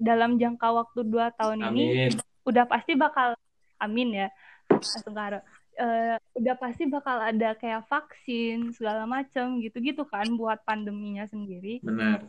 Dalam 0.00 0.40
jangka 0.40 0.72
waktu 0.72 1.04
dua 1.04 1.30
tahun 1.36 1.62
ini 1.72 2.10
Amin. 2.10 2.12
Udah 2.46 2.64
pasti 2.64 2.94
bakal, 2.94 3.34
amin 3.82 4.24
ya, 4.24 4.28
langsung 4.70 5.12
karo. 5.12 5.42
Eh, 5.76 6.16
udah 6.40 6.54
pasti 6.56 6.88
bakal 6.88 7.20
ada 7.20 7.52
kayak 7.58 7.84
vaksin 7.90 8.72
segala 8.72 9.04
macam 9.04 9.60
gitu-gitu 9.60 10.08
kan 10.08 10.24
buat 10.38 10.64
pandeminya 10.64 11.28
sendiri. 11.28 11.84
Benar. 11.84 12.24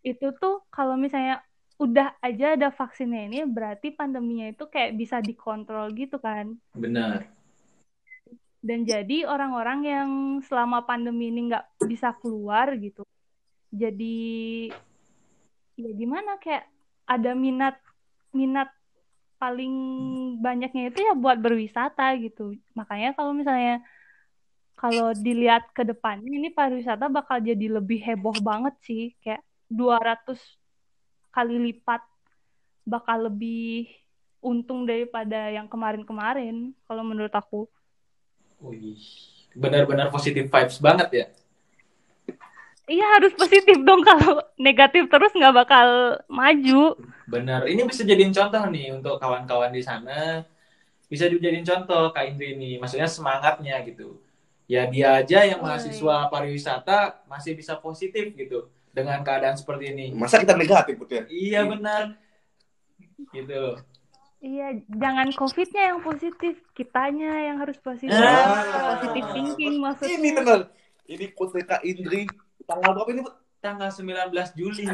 Itu 0.00 0.32
tuh 0.38 0.64
kalau 0.72 0.94
misalnya 0.96 1.42
udah 1.76 2.16
aja 2.24 2.56
ada 2.56 2.72
vaksinnya 2.72 3.28
ini 3.28 3.44
berarti 3.44 3.92
pandeminya 3.92 4.48
itu 4.48 4.64
kayak 4.64 4.96
bisa 4.96 5.20
dikontrol 5.20 5.92
gitu 5.92 6.16
kan. 6.16 6.56
Benar. 6.72 7.28
Dan 8.64 8.88
jadi 8.88 9.28
orang-orang 9.28 9.80
yang 9.84 10.10
selama 10.42 10.88
pandemi 10.88 11.28
ini 11.28 11.52
nggak 11.52 11.84
bisa 11.84 12.16
keluar 12.18 12.74
gitu, 12.80 13.06
jadi 13.70 14.18
ya 15.76 15.90
gimana 15.94 16.40
kayak 16.42 16.66
ada 17.06 17.36
minat 17.36 17.76
minat 18.36 18.68
paling 19.40 19.72
banyaknya 20.40 20.92
itu 20.92 21.00
ya 21.00 21.12
buat 21.16 21.40
berwisata 21.40 22.12
gitu. 22.20 22.56
Makanya 22.76 23.16
kalau 23.16 23.32
misalnya 23.32 23.80
kalau 24.76 25.16
dilihat 25.16 25.72
ke 25.72 25.88
depannya 25.88 26.28
ini 26.28 26.52
pariwisata 26.52 27.08
bakal 27.08 27.40
jadi 27.40 27.80
lebih 27.80 27.96
heboh 28.04 28.36
banget 28.44 28.76
sih, 28.84 29.16
kayak 29.24 29.40
200 29.72 30.36
kali 31.32 31.56
lipat 31.72 32.04
bakal 32.84 33.32
lebih 33.32 33.88
untung 34.44 34.84
daripada 34.84 35.50
yang 35.50 35.66
kemarin-kemarin 35.66 36.76
kalau 36.84 37.02
menurut 37.02 37.32
aku. 37.32 37.64
Wih, 38.60 39.00
benar-benar 39.56 40.12
positif 40.12 40.48
vibes 40.48 40.78
banget 40.78 41.08
ya. 41.12 41.26
Iya 42.86 43.06
harus 43.18 43.34
positif 43.34 43.82
dong 43.82 44.00
kalau 44.08 44.46
negatif 44.56 45.10
terus 45.10 45.34
nggak 45.34 45.54
bakal 45.54 46.18
maju. 46.30 46.94
Benar. 47.26 47.66
Ini 47.66 47.82
bisa 47.82 48.06
jadiin 48.06 48.30
contoh 48.30 48.62
nih 48.70 48.94
untuk 48.94 49.18
kawan-kawan 49.18 49.74
di 49.74 49.82
sana. 49.82 50.46
Bisa 51.06 51.26
dijadiin 51.26 51.66
contoh 51.66 52.14
Kak 52.14 52.30
Indri 52.30 52.54
ini. 52.54 52.78
Maksudnya 52.78 53.10
semangatnya 53.10 53.82
gitu. 53.82 54.22
Ya 54.66 54.86
dia 54.86 55.22
aja 55.22 55.46
yang 55.46 55.62
mahasiswa 55.62 56.26
pariwisata 56.26 57.22
masih 57.30 57.54
bisa 57.54 57.78
positif 57.78 58.34
gitu 58.34 58.66
dengan 58.90 59.22
keadaan 59.22 59.54
seperti 59.54 59.94
ini. 59.94 60.06
Masa 60.14 60.42
kita 60.42 60.58
negatif, 60.58 60.98
Put 60.98 61.10
ya? 61.10 61.22
Iya 61.30 61.60
benar. 61.66 62.18
Gitu. 63.30 63.78
Iya, 64.36 64.78
jangan 64.86 65.32
COVID-nya 65.32 65.82
yang 65.90 66.00
positif, 66.04 66.60
kitanya 66.76 67.50
yang 67.50 67.56
harus 67.58 67.78
positif. 67.80 68.14
Ah. 68.14 68.94
Positive 68.94 69.26
thinking 69.34 69.74
maksudnya. 69.82 70.16
Ini 70.18 70.28
benar. 70.34 70.60
Ini 71.06 71.26
quote 71.34 71.62
Kak 71.62 71.82
Indri. 71.82 72.26
Tanggal 72.66 72.90
berapa 72.92 73.10
ini? 73.14 73.22
Tanggal 73.62 73.88
19 73.88 74.58
Juli. 74.58 74.84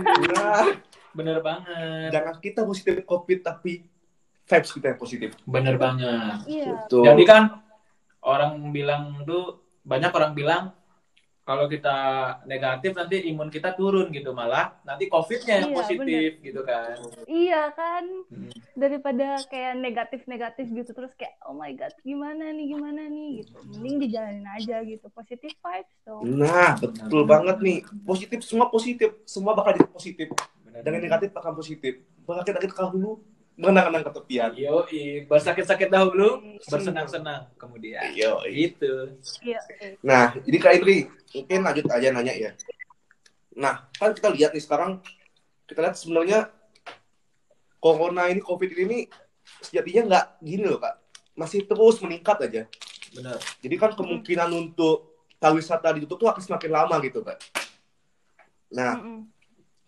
Bener 1.18 1.44
banget. 1.44 2.08
jangan 2.08 2.40
kita 2.40 2.64
positif 2.64 3.04
COVID, 3.04 3.38
tapi 3.44 3.84
vibes 4.48 4.70
kita 4.72 4.86
yang 4.96 5.00
positif. 5.00 5.30
Bener 5.44 5.76
banget. 5.76 6.44
Iya. 6.48 6.84
Betul. 6.84 7.04
Jadi 7.04 7.22
kan 7.28 7.42
orang 8.24 8.72
bilang 8.72 9.24
tuh 9.26 9.60
banyak 9.82 10.12
orang 10.14 10.32
bilang 10.32 10.62
kalau 11.42 11.66
kita 11.66 11.96
negatif 12.46 12.94
nanti 12.94 13.26
imun 13.26 13.50
kita 13.50 13.74
turun 13.74 14.14
gitu 14.14 14.30
malah 14.30 14.78
nanti 14.82 15.06
covidnya 15.06 15.58
yang 15.58 15.70
Iya, 15.70 15.76
positif 15.76 16.30
gitu 16.38 16.60
kan. 16.62 16.94
Iya 17.26 17.62
kan, 17.74 18.04
Hmm. 18.30 18.50
daripada 18.72 19.42
kayak 19.46 19.74
negatif-negatif 19.76 20.70
gitu 20.70 20.90
terus 20.92 21.10
kayak 21.12 21.34
oh 21.44 21.52
my 21.52 21.74
god 21.74 21.90
gimana 22.00 22.54
nih 22.54 22.66
gimana 22.70 23.02
nih 23.04 23.42
gitu. 23.42 23.58
Mending 23.74 23.96
dijalanin 24.00 24.46
aja 24.46 24.80
gitu, 24.82 25.06
positive 25.10 25.52
vibes 25.52 25.96
dong. 26.06 26.22
Nah, 26.38 26.78
betul 26.78 27.22
banget 27.26 27.58
nih. 27.58 27.78
Positif, 28.02 28.38
semua 28.42 28.70
positif. 28.70 29.10
Semua 29.26 29.52
bakal 29.52 29.74
jadi 29.74 29.90
positif. 29.90 30.28
Bener. 30.62 30.80
Dan 30.80 30.94
yang 30.96 31.04
negatif 31.04 31.34
bakal 31.34 31.52
positif. 31.52 32.00
Bakal 32.22 32.42
kita 32.46 32.58
kita 32.62 32.86
dulu 32.88 33.18
mengenang-enang 33.56 34.02
ke 34.08 34.12
tepian. 34.16 34.50
Yo, 34.56 34.84
bersakit-sakit 35.28 35.88
dahulu, 35.92 36.58
bersenang-senang 36.66 37.52
kemudian. 37.60 38.00
Yo, 38.16 38.40
Itu. 38.48 39.16
Nah, 40.00 40.32
jadi 40.40 40.56
Kak 40.58 40.72
Indri, 40.80 41.08
mungkin 41.36 41.60
lanjut 41.62 41.86
aja 41.92 42.08
nanya 42.12 42.34
ya. 42.34 42.50
Nah, 43.52 43.84
kan 44.00 44.16
kita 44.16 44.32
lihat 44.32 44.56
nih 44.56 44.64
sekarang, 44.64 45.04
kita 45.68 45.84
lihat 45.84 45.96
sebenarnya 46.00 46.48
Corona 47.82 48.30
ini, 48.32 48.40
COVID 48.40 48.70
ini 48.78 49.10
sejatinya 49.60 50.02
nggak 50.08 50.26
gini 50.40 50.64
loh 50.64 50.80
Kak. 50.80 50.96
Masih 51.36 51.64
terus 51.66 52.00
meningkat 52.00 52.38
aja. 52.46 52.62
Benar. 53.12 53.36
Jadi 53.60 53.74
kan 53.76 53.92
kemungkinan 53.92 54.48
untuk 54.54 55.12
pariwisata 55.36 55.92
ditutup 55.98 56.22
tuh 56.22 56.28
akan 56.32 56.42
semakin 56.42 56.70
lama 56.72 56.96
gitu 57.04 57.20
Kak. 57.20 57.36
Nah, 58.72 58.96
Mm-mm. 58.96 59.28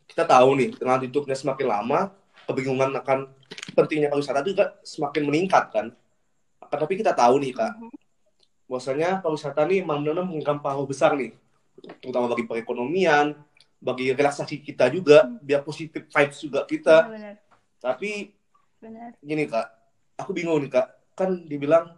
kita 0.04 0.28
tahu 0.28 0.61
nih, 0.61 0.76
dengan 0.76 1.00
tutupnya 1.00 1.33
semakin 1.33 1.66
lama, 1.71 2.12
kebingungan 2.45 2.93
akan 3.01 3.29
pentingnya 3.73 4.09
pariwisata 4.13 4.45
itu 4.45 4.57
juga 4.57 4.77
semakin 4.85 5.23
meningkat 5.27 5.65
kan. 5.73 5.87
Akan 6.61 6.79
tapi 6.81 6.95
kita 6.97 7.13
tahu 7.13 7.41
nih 7.41 7.53
Kak, 7.57 7.73
bahwasanya 8.69 9.21
pariwisata 9.21 9.65
nih 9.69 9.85
memang 9.85 10.25
memegang 10.25 10.61
pengaruh 10.61 10.89
besar 10.89 11.17
nih, 11.17 11.33
terutama 12.01 12.33
bagi 12.33 12.45
perekonomian, 12.49 13.37
bagi 13.85 14.17
relaksasi 14.17 14.65
kita 14.65 14.89
juga, 14.89 15.29
biar 15.45 15.61
positif 15.61 16.09
vibes 16.09 16.39
juga 16.41 16.65
kita. 16.65 16.97
Benar, 17.13 17.37
Tapi 17.81 18.33
benar. 18.81 19.13
gini 19.21 19.45
Kak, 19.45 19.67
aku 20.17 20.33
bingung 20.33 20.61
nih 20.65 20.73
Kak, 20.73 20.87
kan 21.13 21.37
dibilang 21.45 21.93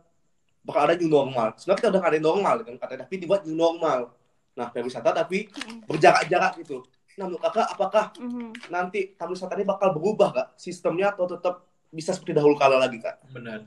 bakal 0.67 0.91
ada 0.91 0.99
new 0.99 1.07
normal. 1.07 1.55
Sebenarnya 1.55 1.79
kita 1.79 1.89
udah 1.95 2.03
ada 2.03 2.19
normal 2.19 2.57
kan, 2.67 2.75
katanya, 2.75 3.01
tapi 3.07 3.15
dibuat 3.23 3.47
new 3.47 3.55
normal. 3.55 4.11
Nah, 4.57 4.67
pariwisata 4.73 5.13
tapi 5.13 5.47
berjarak-jarak 5.87 6.65
gitu. 6.65 6.83
Nah, 7.17 7.25
menurut 7.25 7.43
kakak, 7.49 7.67
apakah 7.73 8.05
Mhm. 8.21 8.53
nanti 8.69 9.17
pariwisata 9.17 9.57
ini 9.57 9.65
bakal 9.65 9.97
berubah 9.97 10.29
kak 10.37 10.49
sistemnya 10.61 11.17
atau 11.17 11.25
tetap 11.25 11.65
bisa 11.89 12.13
seperti 12.13 12.37
dahulu 12.37 12.61
kala 12.61 12.77
lagi 12.77 13.01
kak? 13.01 13.25
Benar. 13.33 13.65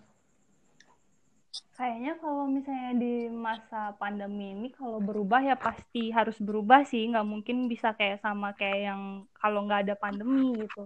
Kayaknya 1.74 2.14
kalau 2.20 2.46
misalnya 2.46 2.92
di 3.00 3.32
masa 3.32 3.96
pandemi 3.96 4.52
ini 4.52 4.68
kalau 4.76 5.00
berubah 5.00 5.42
ya 5.42 5.56
pasti 5.56 6.12
harus 6.12 6.38
berubah 6.38 6.84
sih, 6.86 7.08
nggak 7.10 7.26
mungkin 7.26 7.72
bisa 7.72 7.96
kayak 7.96 8.20
sama 8.22 8.52
kayak 8.54 8.94
yang 8.94 9.02
kalau 9.40 9.66
nggak 9.66 9.88
ada 9.88 9.96
pandemi 9.96 10.60
gitu. 10.68 10.86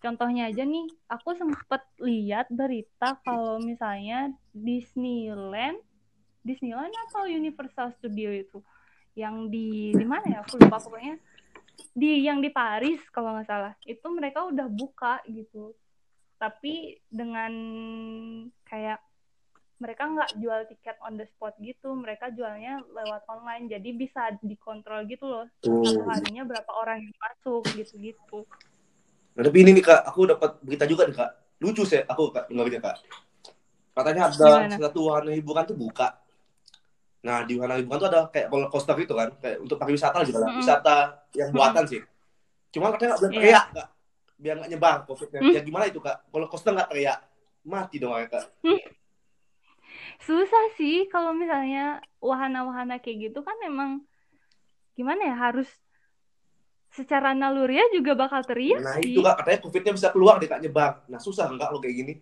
Contohnya 0.00 0.46
aja 0.46 0.62
nih, 0.62 0.86
aku 1.10 1.34
sempet 1.34 1.82
lihat 1.98 2.46
berita 2.48 3.18
kalau 3.26 3.58
misalnya 3.58 4.30
Disneyland, 4.54 5.82
Disneyland 6.46 6.94
atau 7.10 7.26
Universal 7.26 7.90
Studio 7.98 8.30
itu, 8.30 8.62
yang 9.18 9.50
di 9.50 9.90
di 9.92 10.06
mana 10.06 10.24
ya? 10.30 10.38
Aku 10.46 10.62
lupa 10.62 10.78
pokoknya 10.78 11.18
di 11.96 12.24
yang 12.24 12.40
di 12.40 12.48
Paris 12.52 13.00
kalau 13.12 13.36
nggak 13.36 13.48
salah, 13.48 13.72
itu 13.84 14.06
mereka 14.12 14.44
udah 14.48 14.68
buka 14.68 15.20
gitu. 15.28 15.72
Tapi 16.36 17.00
dengan 17.08 17.52
kayak 18.68 19.00
mereka 19.76 20.08
nggak 20.08 20.30
jual 20.40 20.60
tiket 20.72 20.96
on 21.04 21.20
the 21.20 21.28
spot 21.36 21.52
gitu, 21.60 21.92
mereka 21.92 22.32
jualnya 22.32 22.80
lewat 22.92 23.28
online, 23.28 23.68
jadi 23.68 23.92
bisa 23.92 24.32
dikontrol 24.40 25.04
gitu 25.04 25.28
loh. 25.28 25.44
Satu 25.60 26.00
harinya 26.08 26.48
berapa 26.48 26.70
orang 26.72 27.04
yang 27.04 27.16
masuk 27.20 27.64
gitu-gitu. 27.76 28.48
Nah, 29.36 29.42
tapi 29.44 29.56
ini 29.60 29.76
nih 29.76 29.84
kak, 29.84 30.00
aku 30.08 30.32
dapat 30.32 30.56
berita 30.64 30.88
juga 30.88 31.04
nih 31.04 31.16
kak, 31.20 31.30
lucu 31.60 31.84
sih 31.84 32.00
aku 32.00 32.32
kak 32.32 32.48
dengarnya 32.48 32.80
kak. 32.80 32.96
Katanya 33.92 34.22
ada 34.32 34.48
Gimana? 34.48 34.76
satu 34.80 35.00
wahana 35.08 35.32
hiburan 35.32 35.64
tuh 35.68 35.76
buka. 35.76 36.20
Nah 37.26 37.42
di 37.42 37.58
wahana 37.58 37.74
hiburan 37.74 37.98
tuh 37.98 38.08
ada 38.08 38.20
kayak 38.30 38.46
roller 38.46 38.70
coaster 38.70 38.94
gitu 39.02 39.18
kan, 39.18 39.34
kayak 39.42 39.58
untuk 39.58 39.76
pariwisata 39.76 40.22
juga 40.22 40.38
lah, 40.38 40.50
Mm-mm. 40.54 40.60
wisata 40.62 40.96
yang 41.34 41.50
buatan 41.50 41.84
sih. 41.90 42.00
Cuma 42.70 42.94
katanya 42.94 43.18
nggak 43.18 43.20
boleh 43.20 43.32
Iya. 43.34 43.40
teriak 43.42 43.66
kak, 43.74 43.88
biar 44.38 44.54
nggak 44.62 44.70
nyebar 44.70 44.96
covidnya. 45.04 45.40
Hmm. 45.42 45.50
Ya 45.50 45.60
gimana 45.66 45.84
itu 45.90 45.98
kak? 45.98 46.16
Roller 46.30 46.46
coaster 46.46 46.70
nggak 46.70 46.88
teriak, 46.88 47.18
mati 47.66 47.96
dong 47.98 48.14
kak. 48.30 48.44
Susah 50.22 50.64
sih 50.78 51.06
kalau 51.10 51.34
misalnya 51.34 51.98
wahana-wahana 52.22 52.98
kayak 52.98 53.30
gitu 53.30 53.42
kan 53.42 53.56
emang 53.62 53.90
gimana 54.96 55.28
ya 55.28 55.36
harus 55.36 55.68
secara 56.88 57.36
naluriah 57.36 57.84
juga 57.92 58.16
bakal 58.16 58.40
teriak 58.40 58.80
Nah 58.80 58.96
sih. 59.02 59.12
itu 59.12 59.20
kak, 59.20 59.44
katanya 59.44 59.58
covidnya 59.60 59.92
bisa 59.92 60.08
keluar 60.14 60.38
deh 60.40 60.48
kak 60.48 60.62
nyebar. 60.62 61.04
Nah 61.10 61.20
susah 61.20 61.50
nggak 61.52 61.68
lo 61.68 61.78
kayak 61.82 61.96
gini? 61.96 62.14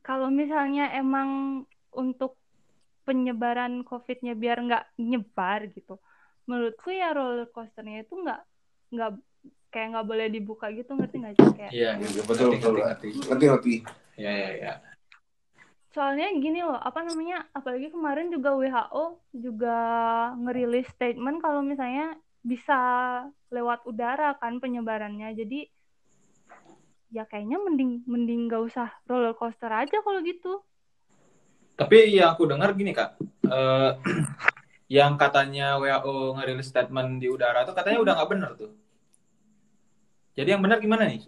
Kalau 0.00 0.32
misalnya 0.32 0.88
emang 0.96 1.62
untuk 1.92 2.40
penyebaran 3.08 3.80
COVID-nya 3.88 4.36
biar 4.36 4.60
nggak 4.60 4.84
nyebar 5.00 5.72
gitu, 5.72 5.96
menurutku 6.44 6.92
ya 6.92 7.16
roller 7.16 7.48
coasternya 7.48 8.04
itu 8.04 8.12
nggak 8.20 8.40
nggak 8.92 9.10
kayak 9.72 9.88
nggak 9.96 10.06
boleh 10.08 10.26
dibuka 10.28 10.68
gitu 10.72 10.92
ngerti 10.92 11.16
nggak 11.24 11.34
sih 11.40 11.48
kayak 11.56 11.72
Iya, 11.72 11.90
Iya, 11.96 12.22
betul, 12.28 12.48
betul, 12.56 12.72
ngerti, 12.76 12.84
ngerti. 12.84 13.08
Ngerti 13.28 13.44
ngerti. 13.48 13.74
Iya, 14.20 14.30
iya, 14.36 14.50
iya. 14.60 14.72
soalnya 15.88 16.30
gini 16.36 16.60
loh 16.62 16.76
apa 16.76 17.00
namanya 17.00 17.48
apalagi 17.56 17.88
kemarin 17.90 18.28
juga 18.28 18.54
WHO 18.54 19.04
juga 19.34 19.78
ngerilis 20.36 20.86
statement 20.94 21.40
kalau 21.40 21.64
misalnya 21.64 22.12
bisa 22.44 22.78
lewat 23.50 23.82
udara 23.88 24.36
kan 24.38 24.60
penyebarannya 24.62 25.32
jadi 25.32 25.66
ya 27.08 27.24
kayaknya 27.24 27.56
mending 27.56 28.04
mending 28.04 28.46
nggak 28.46 28.62
usah 28.68 28.92
roller 29.08 29.32
coaster 29.32 29.72
aja 29.72 29.98
kalau 30.04 30.20
gitu 30.20 30.60
Tapi 31.78 32.18
yang 32.18 32.34
aku 32.34 32.50
dengar 32.50 32.74
gini 32.74 32.90
kak, 32.90 33.14
eh, 33.46 33.90
yang 34.98 35.14
katanya 35.14 35.78
WHO 35.78 36.34
ngerilis 36.34 36.66
statement 36.66 37.22
di 37.22 37.30
udara 37.30 37.62
tuh 37.62 37.76
katanya 37.76 38.02
udah 38.02 38.12
nggak 38.18 38.30
bener 38.34 38.50
tuh. 38.58 38.70
Jadi 40.34 40.48
yang 40.54 40.62
benar 40.62 40.82
gimana 40.82 41.06
nih? 41.06 41.22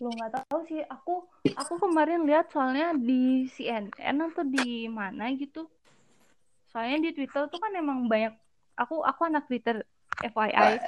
lo 0.00 0.08
nggak 0.08 0.32
tahu 0.32 0.64
sih 0.64 0.80
aku 0.88 1.28
aku 1.60 1.74
kemarin 1.76 2.24
lihat 2.24 2.48
soalnya 2.48 2.96
di 2.96 3.44
CNN 3.52 4.32
atau 4.32 4.40
di 4.48 4.88
mana 4.88 5.28
gitu 5.36 5.68
soalnya 6.72 7.04
di 7.04 7.20
Twitter 7.20 7.44
tuh 7.52 7.60
kan 7.60 7.68
emang 7.76 8.08
banyak 8.08 8.32
aku 8.80 9.04
aku 9.04 9.28
anak 9.28 9.44
Twitter 9.44 9.84
FYI 10.24 10.80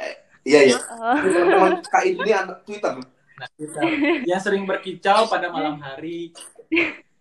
Iya 0.43 0.61
iya. 0.67 0.79
Eh, 0.91 1.19
Teman-teman 1.23 1.79
kak 1.87 2.03
ini 2.03 2.31
anak 2.35 2.67
Twitter. 2.67 2.99
Nah, 2.99 3.49
yang 4.27 4.43
sering 4.43 4.67
berkicau 4.67 5.31
pada 5.31 5.55
malam 5.55 5.79
hari. 5.79 6.35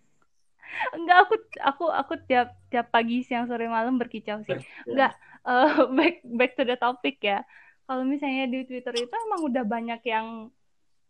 enggak 0.96 1.18
aku 1.28 1.36
aku 1.60 1.86
aku 1.92 2.14
tiap 2.26 2.56
tiap 2.72 2.88
pagi 2.90 3.22
siang 3.28 3.46
sore 3.46 3.68
malam 3.68 4.00
berkicau 4.00 4.42
sih 4.48 4.60
Enggak, 4.88 5.14
eh, 5.46 5.70
back 5.98 6.16
back 6.26 6.52
to 6.58 6.64
the 6.64 6.78
topic 6.80 7.20
ya. 7.22 7.44
Kalau 7.86 8.08
misalnya 8.08 8.48
di 8.48 8.64
Twitter 8.64 8.96
itu 8.96 9.12
emang 9.12 9.42
udah 9.52 9.64
banyak 9.68 10.02
yang 10.08 10.48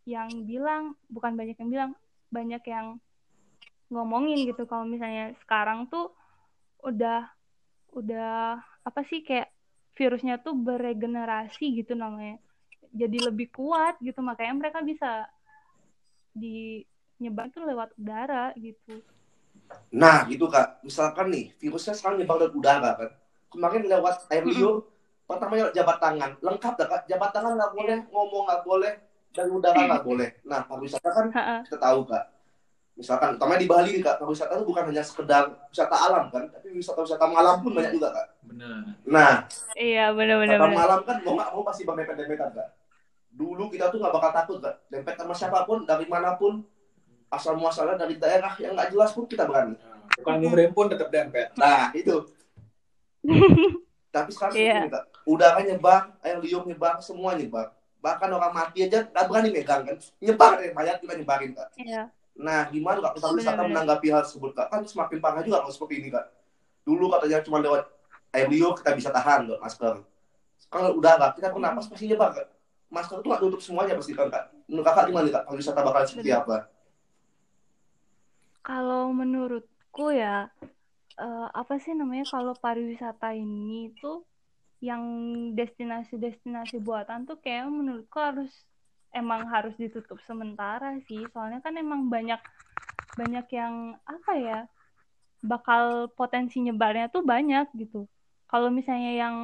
yang 0.10 0.30
bilang, 0.50 0.98
bukan 1.14 1.38
banyak 1.38 1.56
yang 1.62 1.70
bilang, 1.70 1.92
banyak 2.34 2.64
yang 2.66 2.98
ngomongin 3.92 4.48
gitu 4.48 4.64
kalau 4.66 4.88
misalnya 4.88 5.36
sekarang 5.44 5.86
tuh 5.92 6.16
udah 6.82 7.28
udah 7.92 8.58
apa 8.88 9.02
sih 9.04 9.22
kayak 9.22 9.52
virusnya 10.00 10.40
tuh 10.40 10.56
beregenerasi 10.56 11.76
gitu 11.84 11.94
namanya. 11.94 12.40
jadi 12.92 13.32
lebih 13.32 13.52
kuat 13.56 14.00
gitu 14.04 14.20
makanya 14.20 14.52
mereka 14.56 14.80
bisa 14.84 15.28
di 16.36 16.84
nyebar 17.24 17.48
tuh 17.52 17.64
lewat 17.64 17.96
udara 17.96 18.52
gitu 18.60 19.00
Nah, 19.92 20.24
gitu 20.32 20.48
kak. 20.48 20.80
Misalkan 20.86 21.28
nih, 21.34 21.52
virusnya 21.60 21.94
sekarang 21.98 22.24
nyebar 22.24 22.40
dari 22.40 22.54
udara 22.56 22.92
kan. 22.96 23.10
Kemarin 23.52 23.84
lewat 23.88 24.32
air 24.32 24.48
liur, 24.48 24.88
pertamanya 25.28 25.72
jabat 25.76 25.98
tangan. 26.00 26.32
Lengkap 26.40 26.74
dah 26.80 26.88
kak. 26.88 27.02
Jabat 27.12 27.30
tangan 27.36 27.60
nggak 27.60 27.72
boleh, 27.76 27.98
ngomong 28.08 28.44
nggak 28.48 28.64
boleh, 28.64 28.94
dan 29.36 29.48
udara 29.52 29.80
nggak 29.84 30.04
boleh. 30.08 30.30
Nah, 30.48 30.64
pariwisata 30.64 31.10
kan 31.12 31.26
kita 31.68 31.78
tahu 31.80 32.08
kak. 32.08 32.26
Misalkan, 32.92 33.40
utamanya 33.40 33.64
di 33.64 33.70
Bali 33.72 33.90
nih 33.98 34.04
kak, 34.04 34.16
pariwisata 34.20 34.60
itu 34.60 34.66
bukan 34.68 34.84
hanya 34.92 35.04
sekedar 35.04 35.44
wisata 35.72 35.96
alam 35.96 36.28
kan, 36.28 36.44
tapi 36.52 36.76
wisata-wisata 36.76 37.26
malam 37.28 37.64
pun 37.64 37.72
banyak 37.72 37.96
juga 37.96 38.12
kak. 38.14 38.28
Benar. 38.46 39.00
Nah, 39.08 39.34
iya 39.80 40.12
benar-benar 40.12 40.60
wisata 40.60 40.68
benar 40.68 40.80
malam 40.80 41.00
kan 41.08 41.18
mau 41.24 41.34
nggak 41.40 41.50
mau 41.56 41.64
pasti 41.64 41.82
berdempet-dempetan 41.88 42.52
kak. 42.52 42.70
Dulu 43.32 43.72
kita 43.72 43.88
tuh 43.90 44.04
nggak 44.04 44.14
bakal 44.16 44.32
takut 44.36 44.58
kak. 44.60 44.76
Dempet 44.92 45.16
sama 45.16 45.34
siapa 45.36 45.64
pun, 45.64 45.88
dari 45.88 46.04
mana 46.06 46.36
pun, 46.36 46.68
asal 47.32 47.56
muasalnya 47.56 47.96
dari 47.96 48.20
daerah 48.20 48.52
yang 48.60 48.76
nggak 48.76 48.92
jelas 48.92 49.16
pun 49.16 49.24
kita 49.24 49.48
berani. 49.48 49.80
Bukan 50.20 50.36
murim 50.44 50.70
pun 50.76 50.92
tetap 50.92 51.08
dempet. 51.08 51.56
Nah, 51.56 51.90
itu. 51.96 52.28
Tapi 54.16 54.30
sekarang 54.36 54.54
ini, 54.60 54.92
Kak. 54.92 55.04
Udara 55.24 55.64
nyebar, 55.64 56.20
air 56.20 56.38
liur 56.44 56.68
nyebar, 56.68 57.00
semua 57.00 57.32
nyebar. 57.34 57.72
Bahkan 58.04 58.28
orang 58.28 58.52
mati 58.52 58.84
aja 58.84 59.08
nggak 59.08 59.26
berani 59.32 59.50
megang 59.56 59.82
kan. 59.88 59.98
Nyebar 60.20 60.60
deh, 60.60 60.76
mayat 60.76 61.00
kita 61.00 61.16
nyebarin, 61.16 61.56
Kak. 61.56 61.70
iya 61.80 62.12
Nah, 62.36 62.68
gimana 62.74 63.00
Kak 63.00 63.22
pariwisata 63.22 63.54
Benar-benar. 63.64 63.70
menanggapi 63.72 64.08
hal 64.12 64.22
tersebut, 64.28 64.52
Kak? 64.58 64.68
Kan 64.68 64.82
semakin 64.84 65.18
parah 65.24 65.42
juga 65.46 65.64
kalau 65.64 65.72
seperti 65.72 66.04
ini, 66.04 66.10
Kak. 66.12 66.26
Dulu 66.84 67.08
katanya 67.14 67.40
cuma 67.46 67.62
lewat 67.64 67.88
air 68.34 68.48
liur 68.52 68.74
kita 68.76 68.92
bisa 68.98 69.10
tahan 69.14 69.48
lewat 69.48 69.62
masker. 69.64 69.96
Kalau 70.72 70.90
udara, 70.98 71.32
kita 71.38 71.48
pun 71.54 71.62
napas 71.64 71.88
pasti 71.88 72.10
nyebar, 72.12 72.36
Kak. 72.36 72.48
Masker 72.92 73.24
itu 73.24 73.28
nggak 73.32 73.42
tutup 73.48 73.62
semuanya 73.64 73.94
pasti 73.96 74.12
kan, 74.12 74.28
Kak. 74.28 74.44
Menurut 74.68 74.86
Kakak 74.90 75.04
gimana, 75.08 75.28
Kak? 75.30 75.44
Pariwisata 75.48 75.80
bakal 75.86 76.02
seperti 76.04 76.32
apa? 76.36 76.58
Kalau 78.62 79.10
menurutku 79.10 80.14
ya, 80.14 80.50
eh, 81.18 81.48
apa 81.52 81.82
sih 81.82 81.98
namanya 81.98 82.30
kalau 82.30 82.54
pariwisata 82.54 83.34
ini 83.34 83.90
tuh 83.98 84.22
yang 84.82 85.04
destinasi-destinasi 85.54 86.82
buatan 86.82 87.30
tuh 87.30 87.38
kayak 87.38 87.70
menurutku 87.70 88.18
harus 88.18 88.50
emang 89.14 89.46
harus 89.50 89.74
ditutup 89.78 90.18
sementara 90.26 90.98
sih. 91.06 91.26
Soalnya 91.34 91.62
kan 91.62 91.78
emang 91.78 92.10
banyak 92.10 92.42
banyak 93.18 93.48
yang 93.54 93.98
apa 94.08 94.32
ya 94.40 94.60
bakal 95.42 96.10
potensi 96.14 96.62
nyebarnya 96.62 97.10
tuh 97.10 97.26
banyak 97.26 97.70
gitu. 97.78 98.06
Kalau 98.50 98.70
misalnya 98.70 99.14
yang 99.18 99.38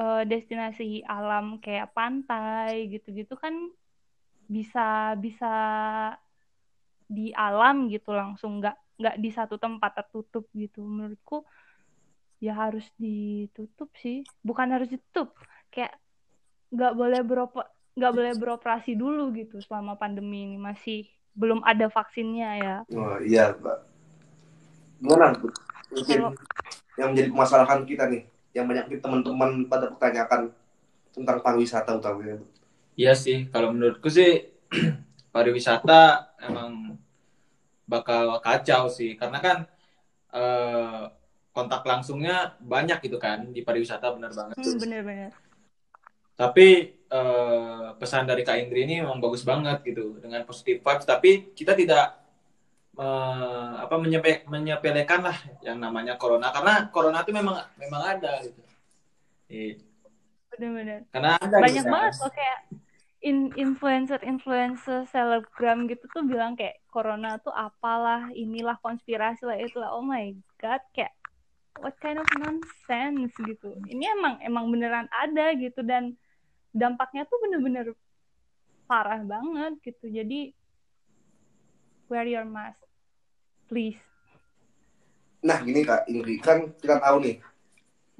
eh, 0.00 0.22
destinasi 0.28 1.04
alam 1.08 1.60
kayak 1.60 1.92
pantai 1.96 2.88
gitu-gitu 2.92 3.36
kan 3.36 3.52
bisa 4.50 5.14
bisa 5.16 5.54
di 7.10 7.34
alam 7.34 7.90
gitu 7.90 8.14
langsung 8.14 8.62
nggak 8.62 8.78
nggak 9.02 9.16
di 9.18 9.30
satu 9.34 9.58
tempat 9.58 9.98
tertutup 9.98 10.46
gitu 10.54 10.86
menurutku 10.86 11.42
ya 12.38 12.54
harus 12.54 12.86
ditutup 12.94 13.90
sih 13.98 14.22
bukan 14.46 14.70
harus 14.70 14.86
ditutup 14.86 15.34
kayak 15.74 15.98
nggak 16.70 16.94
boleh 16.94 17.20
beroper 17.26 17.66
nggak 17.98 18.12
boleh 18.14 18.32
beroperasi 18.38 18.94
dulu 18.94 19.34
gitu 19.34 19.58
selama 19.58 19.98
pandemi 19.98 20.46
ini 20.46 20.56
masih 20.56 21.10
belum 21.34 21.66
ada 21.66 21.90
vaksinnya 21.90 22.50
ya 22.62 22.76
Oh, 22.94 23.18
iya, 23.22 23.54
Mbak. 23.54 23.78
Gimana? 25.00 25.26
Mungkin 25.90 26.18
yang 26.98 27.08
menjadi 27.14 27.28
permasalahan 27.32 27.80
kita 27.86 28.04
nih, 28.10 28.22
yang 28.54 28.66
banyak 28.66 28.98
teman-teman 28.98 29.66
pada 29.66 29.90
pertanyakan 29.94 30.50
tentang 31.14 31.38
pariwisata 31.42 31.96
utamanya. 31.96 32.38
Iya 32.98 33.14
sih, 33.14 33.48
kalau 33.48 33.72
menurutku 33.72 34.10
sih 34.10 34.50
pariwisata 35.34 36.34
emang 36.42 36.89
bakal 37.90 38.38
kacau 38.38 38.86
sih, 38.86 39.18
karena 39.18 39.38
kan 39.42 39.58
eh, 40.30 41.02
kontak 41.50 41.82
langsungnya 41.82 42.54
banyak 42.62 43.02
gitu 43.02 43.18
kan 43.18 43.50
di 43.50 43.60
pariwisata 43.66 44.14
benar 44.14 44.30
banget. 44.30 44.54
hmm, 44.54 44.78
bener-bener 44.78 45.30
Tapi 46.38 46.68
eh, 47.10 47.88
pesan 47.98 48.24
dari 48.30 48.46
Kak 48.46 48.56
Indri 48.62 48.86
ini 48.86 49.02
memang 49.02 49.18
bagus 49.18 49.42
banget 49.42 49.82
gitu 49.82 50.16
dengan 50.22 50.46
positive 50.46 50.80
vibes. 50.80 51.04
Tapi 51.04 51.30
kita 51.52 51.74
tidak 51.74 52.04
eh, 52.96 53.70
apa 53.84 53.94
menyepe, 53.98 54.46
menyepelekan 54.46 55.20
lah 55.26 55.38
yang 55.66 55.82
namanya 55.82 56.14
corona 56.14 56.48
karena 56.54 56.88
corona 56.94 57.26
itu 57.26 57.32
memang 57.34 57.56
memang 57.76 58.02
ada 58.06 58.32
gitu. 58.46 58.62
Iya. 59.50 59.82
bener-bener 60.50 61.06
Karena 61.10 61.30
ada 61.38 61.56
banyak 61.58 61.82
gitu 61.82 61.90
kan. 61.90 61.94
banget 61.94 62.14
loh 62.22 62.30
kayak 62.30 62.58
in 63.20 63.52
influencer 63.56 64.16
influencer 64.24 65.04
selebgram 65.12 65.84
gitu 65.88 66.08
tuh 66.08 66.24
bilang 66.24 66.56
kayak 66.56 66.80
corona 66.88 67.36
tuh 67.36 67.52
apalah 67.52 68.32
inilah 68.32 68.80
konspirasi 68.80 69.44
lah 69.44 69.60
itulah 69.60 69.92
oh 69.92 70.00
my 70.00 70.32
god 70.56 70.80
kayak 70.96 71.12
what 71.84 71.92
kind 72.00 72.16
of 72.16 72.28
nonsense 72.40 73.32
gitu 73.44 73.76
ini 73.92 74.08
emang 74.08 74.40
emang 74.40 74.72
beneran 74.72 75.08
ada 75.12 75.52
gitu 75.52 75.84
dan 75.84 76.16
dampaknya 76.72 77.28
tuh 77.28 77.36
bener-bener 77.44 77.92
parah 78.88 79.20
banget 79.20 79.76
gitu 79.84 80.08
jadi 80.08 80.56
wear 82.08 82.24
your 82.24 82.48
mask 82.48 82.80
please 83.68 84.00
Nah, 85.40 85.56
gini 85.64 85.80
Kak 85.88 86.04
Indri, 86.04 86.36
kan 86.36 86.68
kita 86.76 87.00
tahu 87.00 87.24
nih 87.24 87.40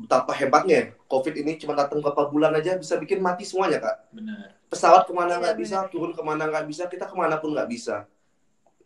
betapa 0.00 0.32
hebatnya 0.32 0.96
COVID 1.04 1.36
ini 1.36 1.60
cuma 1.60 1.76
datang 1.76 2.00
beberapa 2.00 2.32
bulan 2.32 2.56
aja 2.56 2.80
bisa 2.80 2.96
bikin 2.96 3.20
mati 3.20 3.44
semuanya 3.44 3.84
Kak. 3.84 3.96
Benar. 4.16 4.59
Pesawat 4.70 5.02
ke 5.02 5.12
mana 5.12 5.34
Iya, 5.36 5.40
nggak 5.42 5.56
bisa, 5.58 5.76
turun 5.90 6.14
ke 6.14 6.22
mana 6.22 6.46
nggak 6.46 6.66
bisa, 6.70 6.86
kita 6.86 7.10
ke 7.10 7.16
mana 7.18 7.42
pun 7.42 7.50
nggak 7.50 7.66
bisa. 7.66 8.06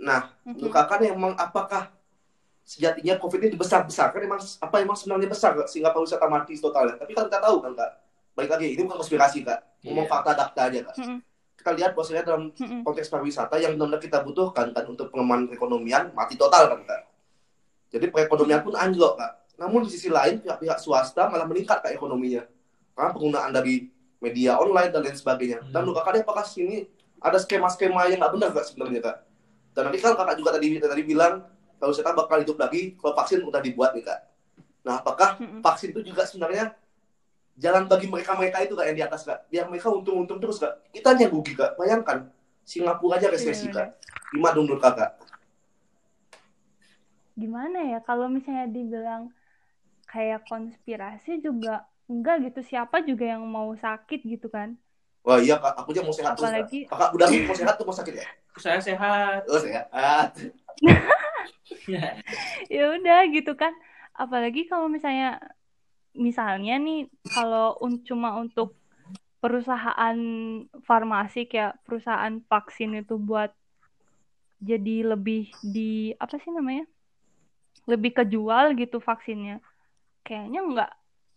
Nah, 0.01 0.33
Mhm. 0.49 0.73
Kakak 0.73 1.05
nih, 1.05 1.13
emang 1.13 1.37
apakah 1.37 1.93
sejatinya 2.65 3.21
COVID 3.21 3.41
ini 3.45 3.51
dibesar-besarkan 3.53 4.25
emang 4.25 4.41
apa 4.41 4.77
emang 4.81 4.97
sebenarnya 4.97 5.29
besar 5.29 5.53
sehingga 5.69 5.93
pariwisata 5.93 6.25
mati 6.25 6.57
totalnya? 6.57 6.97
Tapi 6.97 7.13
kan 7.13 7.29
kita 7.29 7.37
tahu 7.39 7.61
kan 7.61 7.73
Kak, 7.77 7.91
baik 8.33 8.51
lagi 8.51 8.67
ini 8.73 8.81
bukan 8.89 9.05
konspirasi 9.05 9.45
Kak, 9.45 9.85
ngomong 9.85 10.09
Iya. 10.09 10.13
fakta-fakta 10.17 10.61
aja 10.73 10.81
Kak. 10.89 10.97
Kita 11.55 11.71
lihat 11.77 11.91
bahwasanya 11.93 12.25
dalam 12.25 12.43
konteks 12.83 13.09
pariwisata 13.13 13.55
yang 13.61 13.77
benar-benar 13.77 14.01
kita 14.01 14.25
butuhkan 14.25 14.73
kan 14.73 14.85
untuk 14.89 15.13
pengembangan 15.13 15.53
perekonomian 15.53 16.05
mati 16.17 16.35
total 16.41 16.73
kan 16.73 16.81
Kak. 16.89 17.01
Jadi 17.93 18.09
perekonomian 18.09 18.65
pun 18.65 18.73
anjlok 18.75 19.21
Kak. 19.21 19.33
Namun 19.61 19.85
di 19.87 19.93
sisi 19.93 20.09
lain 20.09 20.41
pihak-pihak 20.41 20.81
swasta 20.81 21.29
malah 21.29 21.45
meningkat 21.45 21.79
Kak 21.85 21.93
ekonominya. 21.93 22.43
Karena 22.97 23.11
penggunaan 23.13 23.53
dari 23.53 23.87
media 24.25 24.57
online 24.57 24.89
dan 24.89 25.05
lain 25.05 25.17
sebagainya. 25.17 25.61
Dan 25.69 25.85
Hmm. 25.85 25.85
menurut 25.85 26.01
Kakak 26.01 26.13
nih, 26.17 26.23
apakah 26.25 26.45
sini 26.49 26.77
ada 27.21 27.37
skema-skema 27.37 28.09
yang 28.09 28.19
nggak 28.25 28.33
benar 28.33 28.51
Kak 28.57 28.65
sebenarnya 28.73 29.01
Kak? 29.05 29.17
Dan 29.77 29.83
nanti 29.91 29.99
kan 30.01 30.17
Kakak 30.17 30.37
juga 30.41 30.51
tadi 30.57 30.67
tadi 30.81 31.03
bilang 31.05 31.45
pariwisata 31.77 32.17
bakal 32.17 32.41
hidup 32.41 32.57
lagi 32.57 32.97
kalau 32.97 33.13
vaksin 33.13 33.45
udah 33.45 33.61
dibuat 33.61 33.93
nih 33.93 34.05
Kak. 34.09 34.21
Nah, 34.85 35.01
apakah 35.05 35.37
vaksin 35.61 35.93
itu 35.93 36.01
juga 36.01 36.25
sebenarnya 36.25 36.73
jalan 37.55 37.85
bagi 37.87 38.09
mereka-mereka 38.09 38.65
itu 38.65 38.73
Kak 38.73 38.87
yang 38.89 38.97
di 38.97 39.05
atas 39.05 39.29
Kak? 39.29 39.49
Biar 39.53 39.69
mereka 39.69 39.93
untung-untung 39.93 40.41
terus 40.41 40.57
Kak. 40.57 40.89
Kita 40.89 41.13
yang 41.21 41.29
rugi 41.33 41.53
Kak. 41.53 41.77
Bayangkan 41.77 42.33
Singapura 42.65 43.21
aja 43.21 43.29
resesi 43.29 43.69
Bener-bener. 43.69 43.93
Kak. 43.93 44.33
Gimana 44.33 44.57
menurut 44.57 44.81
Kakak? 44.81 45.11
gimana 47.35 47.83
ya 47.91 47.99
kalau 47.99 48.31
misalnya 48.31 48.71
dibilang 48.71 49.35
kayak 50.07 50.47
konspirasi 50.47 51.43
juga 51.43 51.83
enggak 52.11 52.37
gitu 52.51 52.61
siapa 52.71 52.97
juga 53.09 53.25
yang 53.37 53.43
mau 53.49 53.73
sakit 53.75 54.21
gitu 54.25 54.47
kan 54.53 54.77
Wah 55.25 55.41
iya 55.41 55.57
Kak, 55.57 55.73
aku 55.81 55.89
aja 55.97 56.03
mau 56.05 56.13
sehat 56.13 56.37
terus 56.37 56.53
Kak. 56.53 56.69
apalagi 56.69 56.81
Kakak 56.85 57.09
udah 57.17 57.29
mau 57.49 57.57
sehat 57.57 57.75
tuh 57.81 57.87
mau 57.89 57.97
sakit 57.97 58.15
ya? 58.21 58.27
Saya 58.61 58.79
sehat. 58.85 59.41
Oh 59.49 59.57
sehat. 59.57 60.37
ya 62.75 62.83
udah 62.97 63.19
gitu 63.33 63.53
kan 63.57 63.73
apalagi 64.15 64.69
kalau 64.71 64.87
misalnya 64.87 65.41
misalnya 66.15 66.79
nih 66.79 67.11
kalau 67.35 67.75
un- 67.83 68.05
cuma 68.07 68.37
untuk 68.39 68.77
perusahaan 69.43 70.17
farmasi 70.89 71.49
kayak 71.51 71.77
perusahaan 71.85 72.35
vaksin 72.51 73.01
itu 73.01 73.15
buat 73.21 73.51
jadi 74.65 74.97
lebih 75.13 75.53
di 75.61 76.15
apa 76.17 76.41
sih 76.41 76.53
namanya 76.55 76.85
lebih 77.91 78.11
kejual 78.17 78.73
gitu 78.81 78.97
vaksinnya 79.01 79.61
kayaknya 80.27 80.61
nggak 80.65 80.91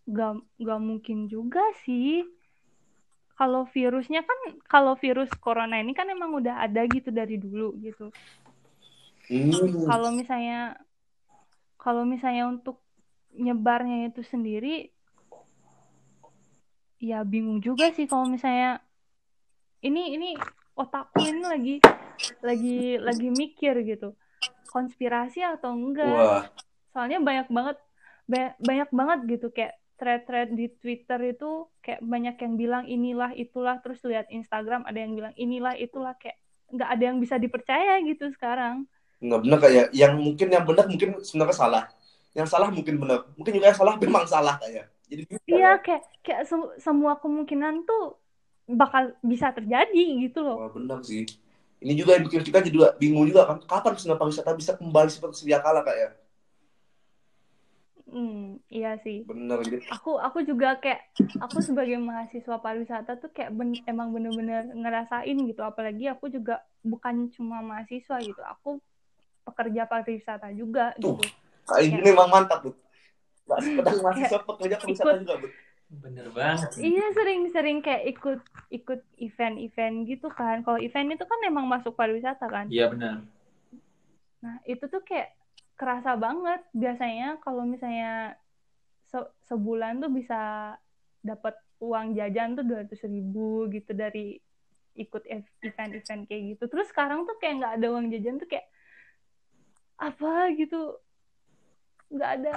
nggak 0.07 0.31
nggak 0.63 0.79
mungkin 0.81 1.27
juga 1.27 1.61
sih. 1.83 2.23
Kalau 3.37 3.69
virusnya 3.69 4.25
kan 4.25 4.39
kalau 4.65 4.97
virus 4.97 5.29
corona 5.37 5.77
ini 5.77 5.93
kan 5.93 6.09
emang 6.09 6.33
udah 6.33 6.65
ada 6.65 6.81
gitu 6.89 7.13
dari 7.13 7.37
dulu 7.37 7.77
gitu. 7.83 8.09
Hmm. 9.27 9.83
kalau 9.83 10.15
misalnya 10.15 10.79
kalau 11.75 12.07
misalnya 12.07 12.47
untuk 12.47 12.79
nyebarnya 13.35 14.07
itu 14.07 14.23
sendiri 14.23 14.87
ya 17.03 17.27
bingung 17.27 17.59
juga 17.59 17.91
sih 17.91 18.07
kalau 18.07 18.23
misalnya 18.23 18.79
ini 19.83 20.15
ini 20.15 20.29
otakku 20.79 21.21
ini 21.27 21.43
lagi 21.43 21.75
lagi 22.39 22.97
lagi 22.97 23.27
mikir 23.29 23.83
gitu 23.83 24.15
konspirasi 24.71 25.43
atau 25.43 25.73
enggak. 25.73 26.07
Wah, 26.07 26.45
soalnya 26.95 27.19
banyak 27.19 27.47
banget 27.51 27.77
ba- 28.27 28.55
banyak 28.59 28.89
banget 28.95 29.19
gitu 29.37 29.47
kayak 29.51 29.75
thread-thread 29.99 30.49
di 30.59 30.65
Twitter 30.81 31.19
itu 31.33 31.67
kayak 31.83 32.01
banyak 32.13 32.35
yang 32.43 32.53
bilang 32.61 32.83
inilah 32.87 33.31
itulah 33.43 33.75
terus 33.83 33.99
lihat 34.09 34.27
Instagram 34.29 34.81
ada 34.89 34.99
yang 35.03 35.13
bilang 35.17 35.33
inilah 35.35 35.73
itulah 35.77 36.13
kayak 36.21 36.37
nggak 36.73 36.89
ada 36.93 37.03
yang 37.09 37.17
bisa 37.23 37.35
dipercaya 37.43 37.93
gitu 38.09 38.25
sekarang. 38.35 38.85
Nggak 39.17 39.39
bener 39.43 39.59
kayak 39.65 39.85
yang 39.97 40.13
mungkin 40.21 40.47
yang 40.53 40.65
benar 40.69 40.85
mungkin 40.85 41.09
sebenarnya 41.25 41.57
salah. 41.57 41.83
Yang 42.37 42.47
salah 42.53 42.69
mungkin 42.69 42.95
benar 43.01 43.19
mungkin 43.33 43.51
juga 43.57 43.65
yang 43.73 43.79
salah 43.79 43.93
memang 44.03 44.25
salah 44.29 44.55
kayak. 44.61 44.85
Jadi 45.09 45.23
iya 45.51 45.67
kayak 45.83 46.03
kayak 46.25 46.41
se- 46.49 46.75
semua 46.85 47.13
kemungkinan 47.23 47.73
tuh 47.87 48.01
bakal 48.79 49.03
bisa 49.31 49.47
terjadi 49.57 50.03
gitu 50.23 50.39
loh. 50.47 50.57
Wah, 50.57 50.69
benar 50.73 50.99
sih. 51.05 51.23
Ini 51.77 51.93
juga 51.93 52.17
yang 52.17 52.25
bikin 52.25 52.41
kita 52.41 52.59
juga 52.65 52.87
bingung 52.97 53.25
juga 53.29 53.45
kan. 53.49 53.57
Kapan 53.69 53.93
sebenarnya 53.95 54.21
pariwisata 54.21 54.51
bisa 54.57 54.73
kembali 54.79 55.09
seperti 55.13 55.35
sedia 55.45 55.59
kala 55.61 55.85
kayak 55.85 56.17
hmm 58.17 58.41
iya 58.67 58.97
sih 58.97 59.21
bener 59.23 59.61
gitu 59.61 59.85
aku 59.87 60.17
aku 60.17 60.41
juga 60.41 60.73
kayak 60.75 61.05
aku 61.37 61.61
sebagai 61.61 62.01
mahasiswa 62.01 62.57
pariwisata 62.57 63.13
tuh 63.15 63.29
kayak 63.29 63.53
ben- 63.53 63.77
emang 63.85 64.09
bener-bener 64.09 64.73
ngerasain 64.73 65.37
gitu 65.37 65.61
apalagi 65.61 66.09
aku 66.09 66.25
juga 66.27 66.59
bukan 66.81 67.29
cuma 67.29 67.61
mahasiswa 67.61 68.17
gitu 68.19 68.41
aku 68.41 68.81
pekerja 69.45 69.85
pariwisata 69.85 70.49
juga 70.51 70.97
Tuh. 70.97 71.13
gitu 71.13 71.29
kayak 71.63 71.83
Ya. 71.83 71.89
gini 71.93 72.09
memang 72.09 72.27
mantap 72.27 72.65
bu 72.65 72.73
sekedar 73.61 73.95
mahasiswa 74.01 74.39
pekerja 74.41 74.75
pariwisata 74.75 75.05
ikut. 75.05 75.21
juga 75.21 75.35
bu 75.37 75.47
Bener 75.87 76.27
banget. 76.31 76.67
iya 76.75 77.05
sering-sering 77.13 77.79
kayak 77.79 78.11
ikut 78.11 78.41
ikut 78.69 78.99
event-event 79.15 80.03
gitu 80.03 80.27
kan 80.27 80.59
kalau 80.59 80.75
event 80.75 81.13
itu 81.13 81.23
kan 81.23 81.39
emang 81.45 81.63
masuk 81.63 81.93
pariwisata 81.93 82.43
kan 82.43 82.65
Iya 82.67 82.89
benar. 82.89 83.23
nah 84.37 84.57
itu 84.63 84.83
tuh 84.83 84.99
kayak 84.99 85.36
kerasa 85.77 86.17
banget. 86.17 86.61
Biasanya 86.73 87.37
kalau 87.39 87.63
misalnya 87.63 88.35
se- 89.07 89.33
sebulan 89.47 90.03
tuh 90.03 90.11
bisa 90.11 90.73
dapat 91.23 91.55
uang 91.77 92.17
jajan 92.17 92.57
tuh 92.57 92.65
dua 92.65 92.81
ribu 93.05 93.69
gitu 93.69 93.93
dari 93.93 94.41
ikut 94.97 95.23
ev- 95.29 95.55
event-event 95.61 96.25
kayak 96.25 96.43
gitu. 96.57 96.63
Terus 96.67 96.89
sekarang 96.89 97.29
tuh 97.29 97.37
kayak 97.37 97.61
nggak 97.61 97.73
ada 97.77 97.87
uang 97.93 98.05
jajan 98.09 98.41
tuh 98.41 98.49
kayak 98.49 98.67
apa? 100.01 100.51
gitu. 100.57 100.97
Nggak 102.09 102.31
ada 102.41 102.55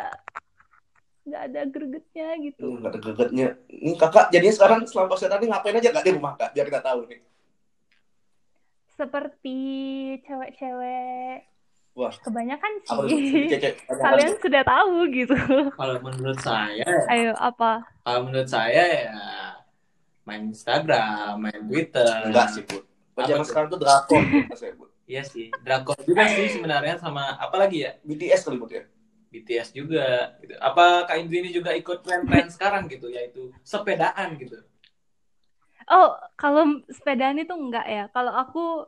nggak 1.21 1.43
ada 1.53 1.61
gregetnya 1.69 2.29
gitu. 2.41 2.65
Hmm, 2.65 2.77
nggak 2.81 2.91
ada 2.97 3.01
gegetnya 3.05 3.49
ini 3.69 3.93
kakak 3.95 4.33
jadinya 4.33 4.55
sekarang 4.57 4.79
selama 4.89 5.13
pariwisata 5.13 5.37
ini 5.37 5.47
ngapain 5.53 5.77
aja 5.77 5.89
gak 5.93 6.07
di 6.09 6.13
rumah 6.17 6.33
kak? 6.35 6.51
Biar 6.57 6.67
kita 6.67 6.81
tahu 6.81 7.01
nih. 7.07 7.21
Seperti 8.97 9.59
cewek-cewek 10.25 11.39
Wah. 11.91 12.15
kebanyakan 12.23 12.73
sih 12.87 13.51
kalian 13.99 14.33
sudah 14.39 14.63
tahu 14.63 15.11
gitu 15.11 15.35
Kalau 15.75 15.97
menurut 16.01 16.39
saya, 16.39 16.87
ayo 17.11 17.35
apa 17.37 17.83
kalau 18.07 18.31
menurut 18.31 18.47
saya 18.47 18.83
ya 18.87 19.11
main 20.25 20.49
Instagram, 20.49 21.43
main 21.43 21.61
Twitter. 21.67 22.31
enggak 22.31 22.49
sih 22.55 22.63
bu 22.63 22.79
zaman 23.19 23.43
tuh? 23.43 23.49
sekarang 23.51 23.69
tuh 23.75 23.81
drakor 23.83 24.23
Iya 25.11 25.23
sih, 25.27 25.51
drakor 25.67 25.99
juga 26.07 26.23
sih 26.31 26.47
sebenarnya 26.55 26.95
sama 27.03 27.35
apa 27.35 27.59
lagi 27.59 27.83
ya? 27.83 27.99
BTS 28.07 28.47
kali 28.47 28.57
bu 28.63 28.71
ya 28.71 28.87
BTS 29.31 29.75
juga 29.75 30.39
gitu. 30.39 30.55
Apa 30.59 31.07
Kak 31.07 31.19
Indri 31.19 31.43
ini 31.43 31.51
juga 31.51 31.71
ikut 31.75 32.03
tren-tren 32.03 32.47
sekarang 32.51 32.87
gitu 32.87 33.11
yaitu 33.11 33.51
sepedaan 33.63 34.39
gitu. 34.39 34.59
Oh, 35.91 36.15
kalau 36.39 36.79
sepedaan 36.87 37.39
itu 37.39 37.51
enggak 37.51 37.87
ya. 37.87 38.05
Kalau 38.15 38.31
aku 38.31 38.87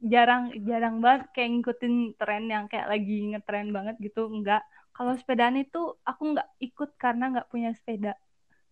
jarang 0.00 0.42
jarang 0.62 0.98
banget 0.98 1.26
kayak 1.32 1.50
ngikutin 1.52 1.94
tren 2.14 2.44
yang 2.46 2.64
kayak 2.66 2.86
lagi 2.86 3.16
ngetren 3.28 3.68
banget 3.68 3.98
gitu, 3.98 4.26
enggak. 4.26 4.62
Kalau 4.90 5.14
sepedaan 5.14 5.54
itu 5.54 5.78
aku 6.00 6.22
enggak 6.28 6.48
ikut 6.58 6.90
karena 6.96 7.24
enggak 7.28 7.48
punya 7.48 7.70
sepeda. 7.72 8.14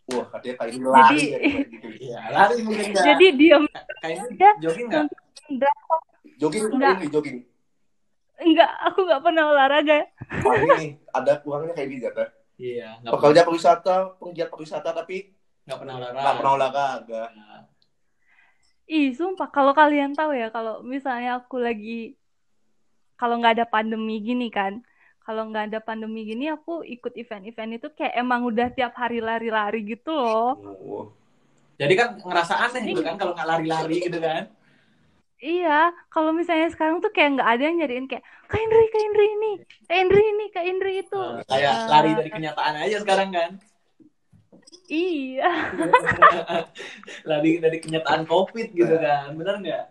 wah 0.06 0.22
katanya 0.28 0.54
kayak 0.56 0.70
ini 0.70 0.86
lari 0.86 1.02
Jadi- 1.18 1.26
ya, 1.26 1.38
gitu. 1.66 1.88
Iya, 2.06 2.18
lari 2.30 2.54
mungkin 2.62 2.84
enggak. 2.86 3.04
Jadi 3.04 3.26
diem 3.34 3.64
Kak 3.66 4.06
Indri 4.06 4.36
Ya, 4.36 4.50
jogging 4.60 4.86
enggak? 4.86 5.06
enggak, 5.46 5.74
jogging 6.36 6.62
Enggak. 6.68 6.94
ini 6.96 7.08
jogging 7.10 7.38
enggak, 8.38 8.70
aku 8.84 8.98
enggak 9.02 9.20
pernah 9.20 9.44
olahraga. 9.48 9.98
Wah, 10.40 10.54
ini 10.76 10.86
ada 11.10 11.32
uangnya 11.42 11.72
kayak 11.72 11.88
gini 11.90 12.02
kata 12.04 12.24
Iya, 12.56 12.88
enggak 12.98 13.12
pekerja 13.12 13.40
pariwisata 13.42 13.94
penggiat 14.16 14.48
pariwisata 14.48 14.90
tapi 14.92 15.16
enggak 15.66 15.78
pernah 15.82 15.94
olahraga. 15.98 16.20
nggak 16.22 16.36
pernah 16.38 16.52
olahraga 16.54 17.20
Ih, 18.86 19.06
sumpah 19.18 19.48
kalau 19.50 19.72
kalian 19.74 20.14
tahu 20.18 20.30
ya, 20.40 20.46
kalau 20.54 20.74
misalnya 20.92 21.30
aku 21.42 21.56
lagi 21.66 22.14
kalau 23.20 23.34
nggak 23.40 23.54
ada 23.60 23.66
pandemi 23.74 24.20
gini 24.22 24.48
kan, 24.52 24.72
kalau 25.26 25.42
nggak 25.50 25.64
ada 25.72 25.80
pandemi 25.82 26.22
gini 26.22 26.46
aku 26.52 26.86
ikut 26.86 27.12
event-event 27.18 27.70
itu 27.82 27.88
kayak 27.98 28.14
emang 28.22 28.46
udah 28.46 28.70
tiap 28.70 28.92
hari 28.94 29.18
lari-lari 29.18 29.80
gitu 29.82 30.12
loh. 30.14 30.54
oh. 30.54 31.04
Jadi 31.76 31.92
kan 31.98 32.08
ngerasa 32.16 32.54
aneh 32.56 32.82
gitu 32.88 33.02
kan 33.04 33.14
kalau 33.20 33.32
nggak 33.36 33.48
lari-lari 33.48 33.96
gitu 34.00 34.18
kan. 34.22 34.48
Iya, 35.36 35.92
kalau 36.08 36.32
misalnya 36.32 36.72
sekarang 36.72 37.04
tuh 37.04 37.12
kayak 37.12 37.36
nggak 37.36 37.50
ada 37.52 37.62
yang 37.68 37.76
nyariin 37.76 38.06
kayak 38.08 38.24
Kak 38.48 38.56
Indri, 38.56 38.84
Kak 38.88 39.02
Indri 39.04 39.26
ini, 39.36 39.52
Kak 39.84 39.96
Indri 40.00 40.22
ini, 40.32 40.44
Kak 40.48 40.64
Indri 40.64 40.92
itu. 41.04 41.20
Eh, 41.20 41.44
kayak 41.44 41.74
Eh, 41.76 41.88
lari 41.92 42.10
dari 42.16 42.30
kenyataan 42.32 42.74
aja 42.80 42.96
sekarang 43.04 43.28
kan. 43.36 43.50
Iya, 44.86 45.50
lari 47.28 47.58
dari 47.58 47.78
kenyataan 47.78 48.24
Covid 48.24 48.70
gitu 48.70 48.94
kan. 48.96 49.32
Bener 49.32 49.56
nggak? 49.58 49.84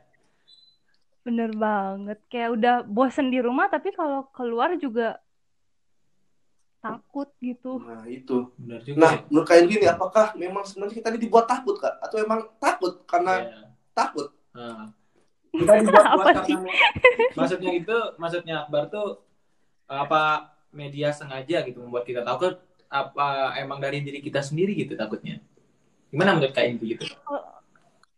bener 1.21 1.49
banget. 1.51 2.21
Kayak 2.29 2.49
udah 2.53 2.75
bosen 2.85 3.27
di 3.27 3.41
rumah, 3.41 3.65
tapi 3.65 3.89
kalau 3.91 4.29
keluar 4.29 4.77
juga 4.77 5.17
takut 6.77 7.25
gitu. 7.41 7.81
nah 7.81 8.05
itu 8.05 8.53
Bener 8.61 8.77
juga. 8.85 8.97
nah 9.01 9.13
menurut 9.25 9.47
kalian 9.49 9.65
gini 9.65 9.85
apakah 9.89 10.37
memang 10.37 10.61
sebenarnya 10.61 10.93
kita 10.93 11.09
ini 11.09 11.19
dibuat 11.19 11.49
takut 11.49 11.73
kak 11.75 11.97
atau 11.97 12.21
emang 12.21 12.45
takut 12.55 13.01
karena 13.03 13.41
Iya. 13.41 13.73
takut 13.91 14.29
Nah. 14.53 14.93
Kita 15.49 15.71
dibuat 15.81 16.05
buat 16.13 16.25
Apa 16.29 16.45
sih? 16.45 16.53
karena 16.53 16.71
maksudnya 17.33 17.71
itu 17.73 17.97
maksudnya 18.15 18.55
Akbar 18.61 18.85
tuh 18.87 19.17
apa 19.83 20.21
media 20.69 21.09
sengaja 21.09 21.65
gitu 21.65 21.81
membuat 21.81 22.05
kita 22.05 22.21
takut 22.21 22.61
apa 22.95 23.27
emang 23.57 23.77
dari 23.77 23.99
diri 23.99 24.19
kita 24.19 24.39
sendiri 24.39 24.71
gitu 24.73 24.95
takutnya. 24.95 25.43
Gimana 26.07 26.37
menurut 26.37 26.53
Kak 26.53 26.63
Indri 26.63 26.95
gitu? 26.95 27.03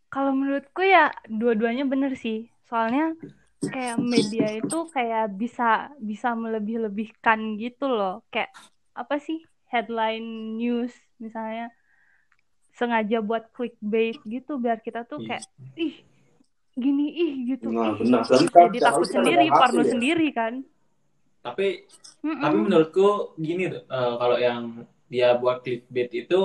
Kalau 0.08 0.32
menurutku 0.32 0.80
ya 0.80 1.10
dua-duanya 1.26 1.82
bener 1.84 2.14
sih. 2.14 2.46
Soalnya 2.70 3.12
kayak 3.58 3.98
media 3.98 4.54
itu 4.54 4.86
kayak 4.88 5.34
bisa 5.34 5.90
bisa 5.98 6.32
melebih-lebihkan 6.32 7.58
gitu 7.58 7.90
loh. 7.90 8.22
Kayak 8.30 8.54
apa 8.94 9.18
sih 9.18 9.42
headline 9.68 10.56
news 10.56 10.94
misalnya 11.18 11.74
sengaja 12.72 13.18
buat 13.18 13.50
clickbait 13.50 14.16
gitu 14.22 14.56
biar 14.56 14.78
kita 14.78 15.02
tuh 15.02 15.18
Iya. 15.18 15.42
kayak 15.42 15.44
ih 15.76 15.94
gini 16.78 17.06
ih 17.10 17.32
gitu. 17.50 17.74
nah 17.74 17.98
benar 17.98 18.22
kan 18.22 18.38
Jadi 18.70 18.78
jangan 18.78 18.94
takut 18.94 19.06
sendiri, 19.10 19.44
parno 19.50 19.82
ya. 19.82 19.90
sendiri 19.90 20.28
kan. 20.30 20.54
Tapi 21.44 21.86
Mm-mm. 22.18 22.42
Tapi 22.42 22.56
menurutku 22.58 23.38
gini 23.38 23.70
tuh, 23.70 23.82
eh, 23.86 24.14
kalau 24.18 24.36
yang 24.42 24.62
dia 25.06 25.38
buat 25.38 25.62
clickbait 25.62 26.10
itu 26.26 26.40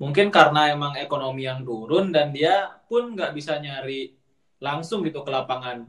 mungkin 0.00 0.28
karena 0.32 0.72
emang 0.72 0.96
ekonomi 0.96 1.44
yang 1.48 1.60
turun 1.64 2.12
dan 2.12 2.32
dia 2.32 2.80
pun 2.88 3.12
nggak 3.16 3.32
bisa 3.36 3.60
nyari 3.60 4.12
langsung 4.60 5.04
gitu 5.04 5.20
ke 5.20 5.30
lapangan 5.32 5.84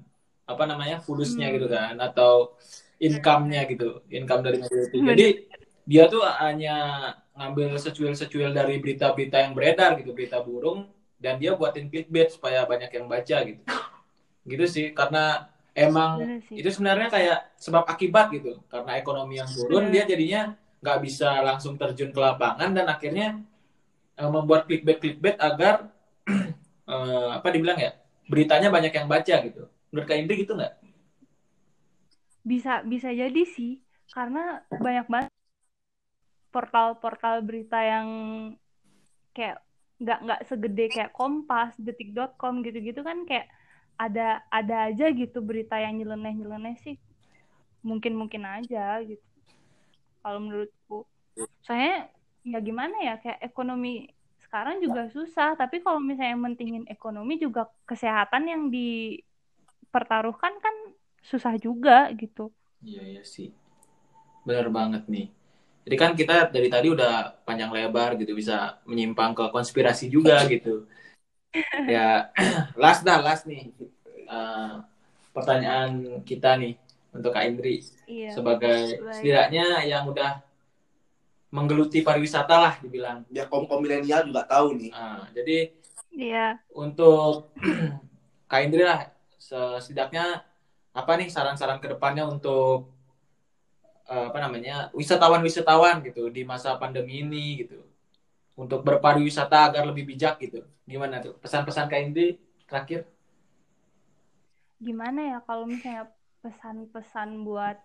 apa 0.47 0.63
namanya 0.67 0.99
fulusnya 1.03 1.47
Hmm. 1.51 1.55
gitu 1.59 1.67
kan 1.71 1.95
atau 1.99 2.55
income-nya 2.99 3.61
gitu, 3.71 4.03
income 4.11 4.41
dari 4.43 4.57
media 4.63 4.81
itu. 4.91 4.97
Jadi 5.03 5.27
dia 5.87 6.03
tuh 6.11 6.23
hanya 6.43 6.75
ngambil 7.37 7.79
secuil-secuil 7.79 8.51
dari 8.51 8.75
berita-berita 8.83 9.37
yang 9.43 9.53
beredar 9.55 9.95
gitu, 10.01 10.11
berita 10.11 10.41
burung 10.43 10.89
dan 11.21 11.39
dia 11.41 11.55
buatin 11.55 11.87
clickbait 11.91 12.27
supaya 12.33 12.65
banyak 12.67 12.91
yang 12.91 13.07
baca 13.07 13.37
gitu. 13.47 13.61
Gitu 14.47 14.65
sih 14.67 14.85
karena 14.95 15.51
emang 15.77 16.41
sih. 16.49 16.57
itu 16.57 16.69
sebenarnya 16.73 17.07
kayak 17.13 17.39
sebab 17.61 17.85
akibat 17.85 18.33
gitu 18.33 18.57
karena 18.65 18.97
ekonomi 18.97 19.37
yang 19.37 19.45
turun 19.45 19.93
dia 19.93 20.09
jadinya 20.09 20.57
nggak 20.81 20.99
bisa 21.05 21.45
langsung 21.45 21.77
terjun 21.77 22.09
ke 22.09 22.17
lapangan 22.17 22.73
dan 22.73 22.85
akhirnya 22.89 23.37
eh, 24.17 24.29
membuat 24.29 24.65
clickbait 24.65 24.97
clickbait 24.97 25.37
agar 25.37 25.93
eh, 26.91 27.29
apa 27.37 27.47
dibilang 27.53 27.77
ya 27.77 27.93
beritanya 28.25 28.73
banyak 28.73 28.91
yang 28.91 29.07
baca 29.07 29.35
gitu 29.45 29.69
menurut 29.93 30.07
Kak 30.09 30.17
Indri 30.17 30.43
gitu 30.43 30.57
nggak? 30.57 30.73
Bisa 32.41 32.81
bisa 32.81 33.13
jadi 33.13 33.43
sih 33.45 33.79
karena 34.11 34.65
banyak 34.71 35.05
banget 35.07 35.31
portal-portal 36.49 37.45
berita 37.45 37.77
yang 37.85 38.07
kayak 39.35 39.61
nggak 40.01 40.19
nggak 40.25 40.41
segede 40.49 40.85
kayak 40.89 41.13
Kompas, 41.13 41.77
Detik.com 41.77 42.65
gitu-gitu 42.65 43.01
kan 43.05 43.25
kayak 43.29 43.45
ada 43.97 44.45
ada 44.53 44.93
aja 44.93 45.09
gitu 45.09 45.41
berita 45.41 45.75
yang 45.81 45.97
nyeleneh-nyeleneh 45.97 46.77
sih. 46.85 46.95
Mungkin-mungkin 47.81 48.45
aja 48.45 49.01
gitu 49.01 49.27
kalau 50.27 50.43
menurutku. 50.43 51.07
Saya 51.63 52.11
ya 52.43 52.59
gimana 52.59 52.99
ya 52.99 53.15
kayak 53.23 53.39
ekonomi 53.47 54.11
sekarang 54.43 54.79
juga 54.79 55.11
susah 55.11 55.55
tapi 55.59 55.83
kalau 55.83 55.99
misalnya 55.99 56.35
mentingin 56.39 56.83
ekonomi 56.87 57.39
juga 57.39 57.67
kesehatan 57.87 58.47
yang 58.47 58.63
dipertaruhkan 58.67 60.55
kan 60.59 60.75
susah 61.23 61.55
juga 61.55 62.11
gitu. 62.15 62.51
Iya 62.83 63.03
iya 63.07 63.23
sih. 63.23 63.55
Benar 64.43 64.67
banget 64.67 65.07
nih. 65.07 65.31
Jadi 65.87 65.95
kan 65.95 66.11
kita 66.19 66.51
dari 66.51 66.67
tadi 66.67 66.91
udah 66.91 67.43
panjang 67.47 67.71
lebar 67.71 68.19
gitu 68.19 68.35
bisa 68.35 68.83
menyimpang 68.83 69.31
ke 69.31 69.47
konspirasi 69.55 70.11
juga 70.11 70.43
gitu. 70.51 70.87
Ya 71.87 72.31
last 72.81 73.01
dah 73.07 73.19
last 73.23 73.47
nih 73.47 73.71
Eh, 74.27 74.73
pertanyaan 75.31 76.19
kita 76.27 76.59
nih 76.59 76.75
untuk 77.15 77.31
Kak 77.31 77.47
Indri 77.47 77.79
Iya. 78.03 78.35
sebagai 78.35 78.99
Baik. 78.99 79.15
setidaknya 79.15 79.87
yang 79.87 80.03
udah 80.11 80.43
menggeluti 81.47 82.03
pariwisata 82.03 82.55
lah 82.59 82.73
dibilang. 82.83 83.23
Biar 83.31 83.47
kaum 83.47 83.63
kaum 83.71 83.79
milenial 83.79 84.27
juga 84.27 84.43
tahu 84.43 84.75
nih. 84.75 84.91
Nah, 84.91 85.31
jadi 85.31 85.71
Iya. 86.11 86.59
untuk 86.75 87.55
Kak 88.51 88.61
Indri 88.67 88.83
lah 88.83 89.07
setidaknya 89.39 90.43
apa 90.91 91.11
nih 91.15 91.31
saran-saran 91.31 91.79
ke 91.79 91.87
depannya 91.87 92.27
untuk 92.27 92.91
eh, 94.11 94.25
apa 94.27 94.43
namanya 94.43 94.91
wisatawan-wisatawan 94.91 96.03
gitu 96.03 96.27
di 96.27 96.43
masa 96.43 96.75
pandemi 96.75 97.23
ini 97.23 97.63
gitu 97.63 97.79
untuk 98.57 98.81
berpariwisata 98.87 99.57
agar 99.71 99.83
lebih 99.89 100.03
bijak 100.09 100.41
gitu. 100.43 100.65
Gimana 100.89 101.21
tuh? 101.25 101.33
Pesan-pesan 101.43 101.87
Kak 101.91 102.01
Indri 102.01 102.27
terakhir? 102.69 103.05
Gimana 104.81 105.19
ya 105.31 105.37
kalau 105.47 105.65
misalnya 105.69 106.05
pesan-pesan 106.43 107.29
buat 107.47 107.77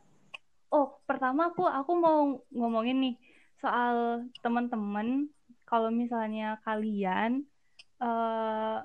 Oh, 0.73 0.99
pertama 1.05 1.53
aku 1.53 1.69
aku 1.69 1.93
mau 2.01 2.41
ngomongin 2.49 2.97
nih 3.05 3.15
soal 3.61 4.25
teman-teman. 4.41 5.29
Kalau 5.69 5.93
misalnya 5.93 6.57
kalian 6.65 7.45
eh 8.03 8.79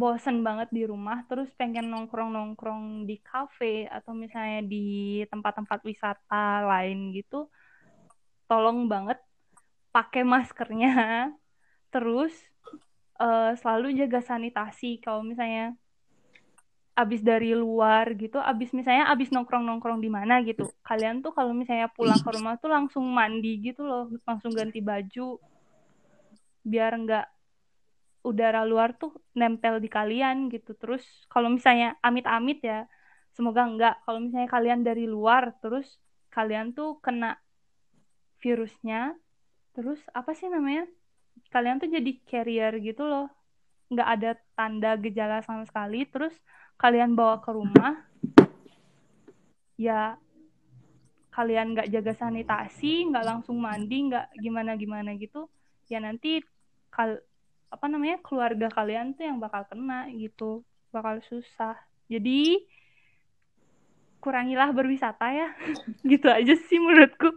bosen 0.00 0.44
banget 0.46 0.68
di 0.76 0.84
rumah 0.84 1.24
terus 1.28 1.48
pengen 1.60 1.88
nongkrong-nongkrong 1.92 3.08
di 3.08 3.16
kafe 3.24 3.88
atau 3.88 4.12
misalnya 4.12 4.60
di 4.72 4.84
tempat-tempat 5.32 5.80
wisata 5.88 6.64
lain 6.70 7.12
gitu, 7.16 7.48
tolong 8.48 8.88
banget 8.92 9.18
pakai 9.98 10.22
maskernya. 10.22 10.94
Terus 11.94 12.30
eh, 13.18 13.52
selalu 13.58 13.98
jaga 13.98 14.22
sanitasi 14.22 15.02
kalau 15.02 15.26
misalnya 15.26 15.74
abis 16.98 17.22
dari 17.22 17.54
luar 17.54 18.10
gitu, 18.18 18.42
abis 18.42 18.74
misalnya 18.74 19.06
abis 19.10 19.30
nongkrong-nongkrong 19.30 20.02
di 20.02 20.10
mana 20.10 20.42
gitu. 20.42 20.66
Kalian 20.82 21.22
tuh 21.22 21.30
kalau 21.30 21.54
misalnya 21.54 21.86
pulang 21.94 22.18
ke 22.18 22.30
rumah 22.34 22.58
tuh 22.58 22.70
langsung 22.74 23.06
mandi 23.06 23.58
gitu 23.62 23.86
loh, 23.86 24.10
langsung 24.26 24.50
ganti 24.50 24.82
baju 24.82 25.38
biar 26.66 26.92
nggak 26.98 27.26
udara 28.26 28.66
luar 28.66 28.98
tuh 28.98 29.14
nempel 29.38 29.78
di 29.78 29.86
kalian 29.86 30.50
gitu. 30.50 30.74
Terus 30.74 31.06
kalau 31.30 31.54
misalnya 31.54 31.94
amit-amit 32.02 32.66
ya, 32.66 32.90
semoga 33.30 33.62
enggak. 33.62 33.94
Kalau 34.02 34.18
misalnya 34.18 34.50
kalian 34.50 34.82
dari 34.82 35.06
luar 35.06 35.54
terus 35.62 36.02
kalian 36.34 36.74
tuh 36.74 36.98
kena 36.98 37.38
virusnya, 38.42 39.14
terus 39.72 40.00
apa 40.14 40.32
sih 40.36 40.48
namanya? 40.48 40.86
Kalian 41.48 41.80
tuh 41.80 41.88
jadi 41.88 42.10
carrier 42.28 42.72
gitu 42.82 43.04
loh. 43.04 43.28
Nggak 43.88 44.08
ada 44.08 44.30
tanda 44.52 44.92
gejala 45.00 45.40
sama 45.44 45.64
sekali, 45.64 46.04
terus 46.04 46.34
kalian 46.76 47.16
bawa 47.18 47.40
ke 47.42 47.50
rumah, 47.50 48.04
ya 49.74 50.14
kalian 51.32 51.72
nggak 51.74 51.90
jaga 51.94 52.12
sanitasi, 52.18 53.08
nggak 53.08 53.26
langsung 53.26 53.62
mandi, 53.62 54.10
nggak 54.10 54.34
gimana-gimana 54.42 55.14
gitu, 55.16 55.46
ya 55.86 56.02
nanti 56.02 56.42
kal 56.90 57.22
apa 57.70 57.86
namanya 57.86 58.18
keluarga 58.24 58.66
kalian 58.72 59.14
tuh 59.14 59.24
yang 59.28 59.38
bakal 59.38 59.62
kena 59.70 60.10
gitu, 60.12 60.66
bakal 60.90 61.22
susah. 61.24 61.78
Jadi 62.10 62.66
kurangilah 64.18 64.74
berwisata 64.74 65.30
ya, 65.30 65.48
gitu 66.10 66.26
aja 66.26 66.54
sih 66.58 66.78
menurutku. 66.82 67.30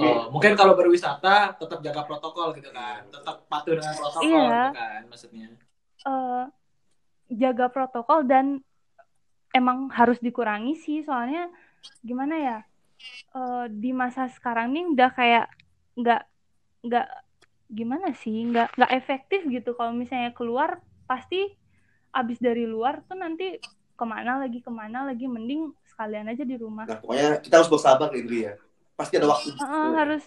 Oh, 0.00 0.32
mungkin 0.32 0.56
kalau 0.56 0.72
berwisata 0.72 1.52
tetap 1.52 1.84
jaga 1.84 2.02
protokol 2.08 2.56
gitu 2.56 2.72
kan. 2.72 3.04
Tetap 3.12 3.44
patuh 3.44 3.76
dengan 3.76 3.92
protokol 3.92 4.24
Iya. 4.24 4.48
gitu 4.48 4.76
kan 4.78 5.00
maksudnya. 5.10 5.48
Eh 6.08 6.44
jaga 7.32 7.66
protokol 7.68 8.18
dan 8.24 8.46
emang 9.52 9.92
harus 9.92 10.16
dikurangi 10.22 10.76
sih. 10.80 11.04
Soalnya 11.04 11.52
gimana 12.00 12.34
ya 12.38 12.58
eh 13.34 13.66
di 13.68 13.90
masa 13.90 14.30
sekarang 14.30 14.72
nih 14.72 14.84
udah 14.94 15.10
kayak 15.12 15.46
nggak 15.98 16.22
nggak 16.86 17.08
gimana 17.72 18.08
sih 18.16 18.48
nggak 18.48 18.76
nggak 18.78 18.92
efektif 18.96 19.40
gitu. 19.44 19.76
Kalau 19.76 19.92
misalnya 19.92 20.32
keluar 20.32 20.80
pasti 21.04 21.52
abis 22.12 22.40
dari 22.40 22.64
luar 22.68 23.04
tuh 23.08 23.16
nanti 23.16 23.56
ke 23.92 24.04
mana 24.08 24.40
lagi 24.40 24.64
ke 24.64 24.72
mana 24.72 25.04
lagi 25.04 25.28
mending 25.28 25.72
sekalian 25.84 26.28
aja 26.32 26.44
di 26.48 26.56
rumah. 26.56 26.88
Nah, 26.88 26.98
pokoknya 27.00 27.40
kita 27.44 27.60
harus 27.60 27.70
bersabar 27.70 28.08
Indri 28.16 28.48
ya. 28.48 28.56
Pasti 28.94 29.14
ada 29.18 29.28
waktu. 29.32 29.50
Heeh, 29.56 29.90
harus 29.96 30.24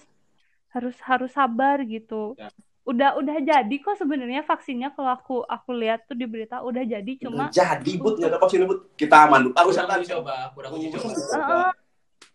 harus 0.75 0.95
harus 1.07 1.31
sabar 1.31 1.79
gitu 1.87 2.35
Ya. 2.35 2.51
udah 2.85 3.09
udah 3.17 3.37
jadi 3.39 3.75
kok 3.79 3.95
sebenarnya 3.95 4.43
vaksinnya 4.43 4.91
kalau 4.91 5.09
aku 5.15 5.35
aku 5.47 5.71
lihat 5.71 6.03
tuh 6.05 6.13
di 6.19 6.27
berita 6.27 6.59
udah 6.61 6.83
jadi 6.83 7.11
cuma 7.17 7.47
Jadi, 7.49 7.95
Bud, 7.97 8.19
nggak 8.19 8.29
ada 8.35 8.39
vaksin, 8.43 8.67
Bud. 8.67 8.93
Kita 8.99 9.25
aman, 9.25 9.55
ada 9.55 9.95
uji 9.97 10.11
coba 10.11 10.51
kurang 10.53 10.75
uji 10.77 10.91
coba. 10.93 11.71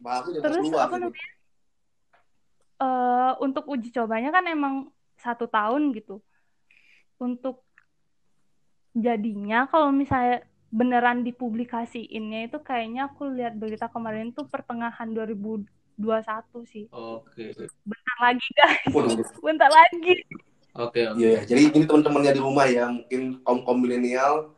Baru 0.00 0.32
jangan 0.32 0.44
Terus 0.48 0.64
keluar. 0.66 0.82
apa 0.88 0.96
gitu. 0.96 1.04
namanya? 1.06 1.28
eh 2.80 3.32
untuk 3.44 3.64
uji 3.68 3.88
cobanya 3.92 4.30
kan 4.32 4.44
emang 4.48 4.74
satu 5.20 5.44
tahun 5.44 5.92
gitu. 5.92 6.24
Untuk 7.20 7.60
jadinya 8.96 9.68
kalau 9.68 9.92
misalnya 9.92 10.42
beneran 10.72 11.22
dipublikasiinnya 11.26 12.48
itu 12.48 12.58
kayaknya 12.64 13.10
aku 13.12 13.28
lihat 13.28 13.54
berita 13.54 13.86
kemarin 13.92 14.32
tuh 14.32 14.48
pertengahan 14.48 15.12
2021 16.00 16.72
sih. 16.72 16.84
oke 16.90 17.44
Bentar 17.84 18.16
lagi 18.20 18.48
guys, 18.56 18.92
bentar 19.44 19.70
lagi. 19.70 20.14
oke 20.74 21.00
oke 21.12 21.20
Iya, 21.20 21.44
jadi 21.44 21.62
ini 21.70 21.84
teman-temannya 21.84 22.32
di 22.32 22.42
rumah 22.42 22.66
ya, 22.66 22.88
mungkin 22.88 23.44
kaum 23.44 23.60
kaum 23.62 23.78
milenial, 23.84 24.56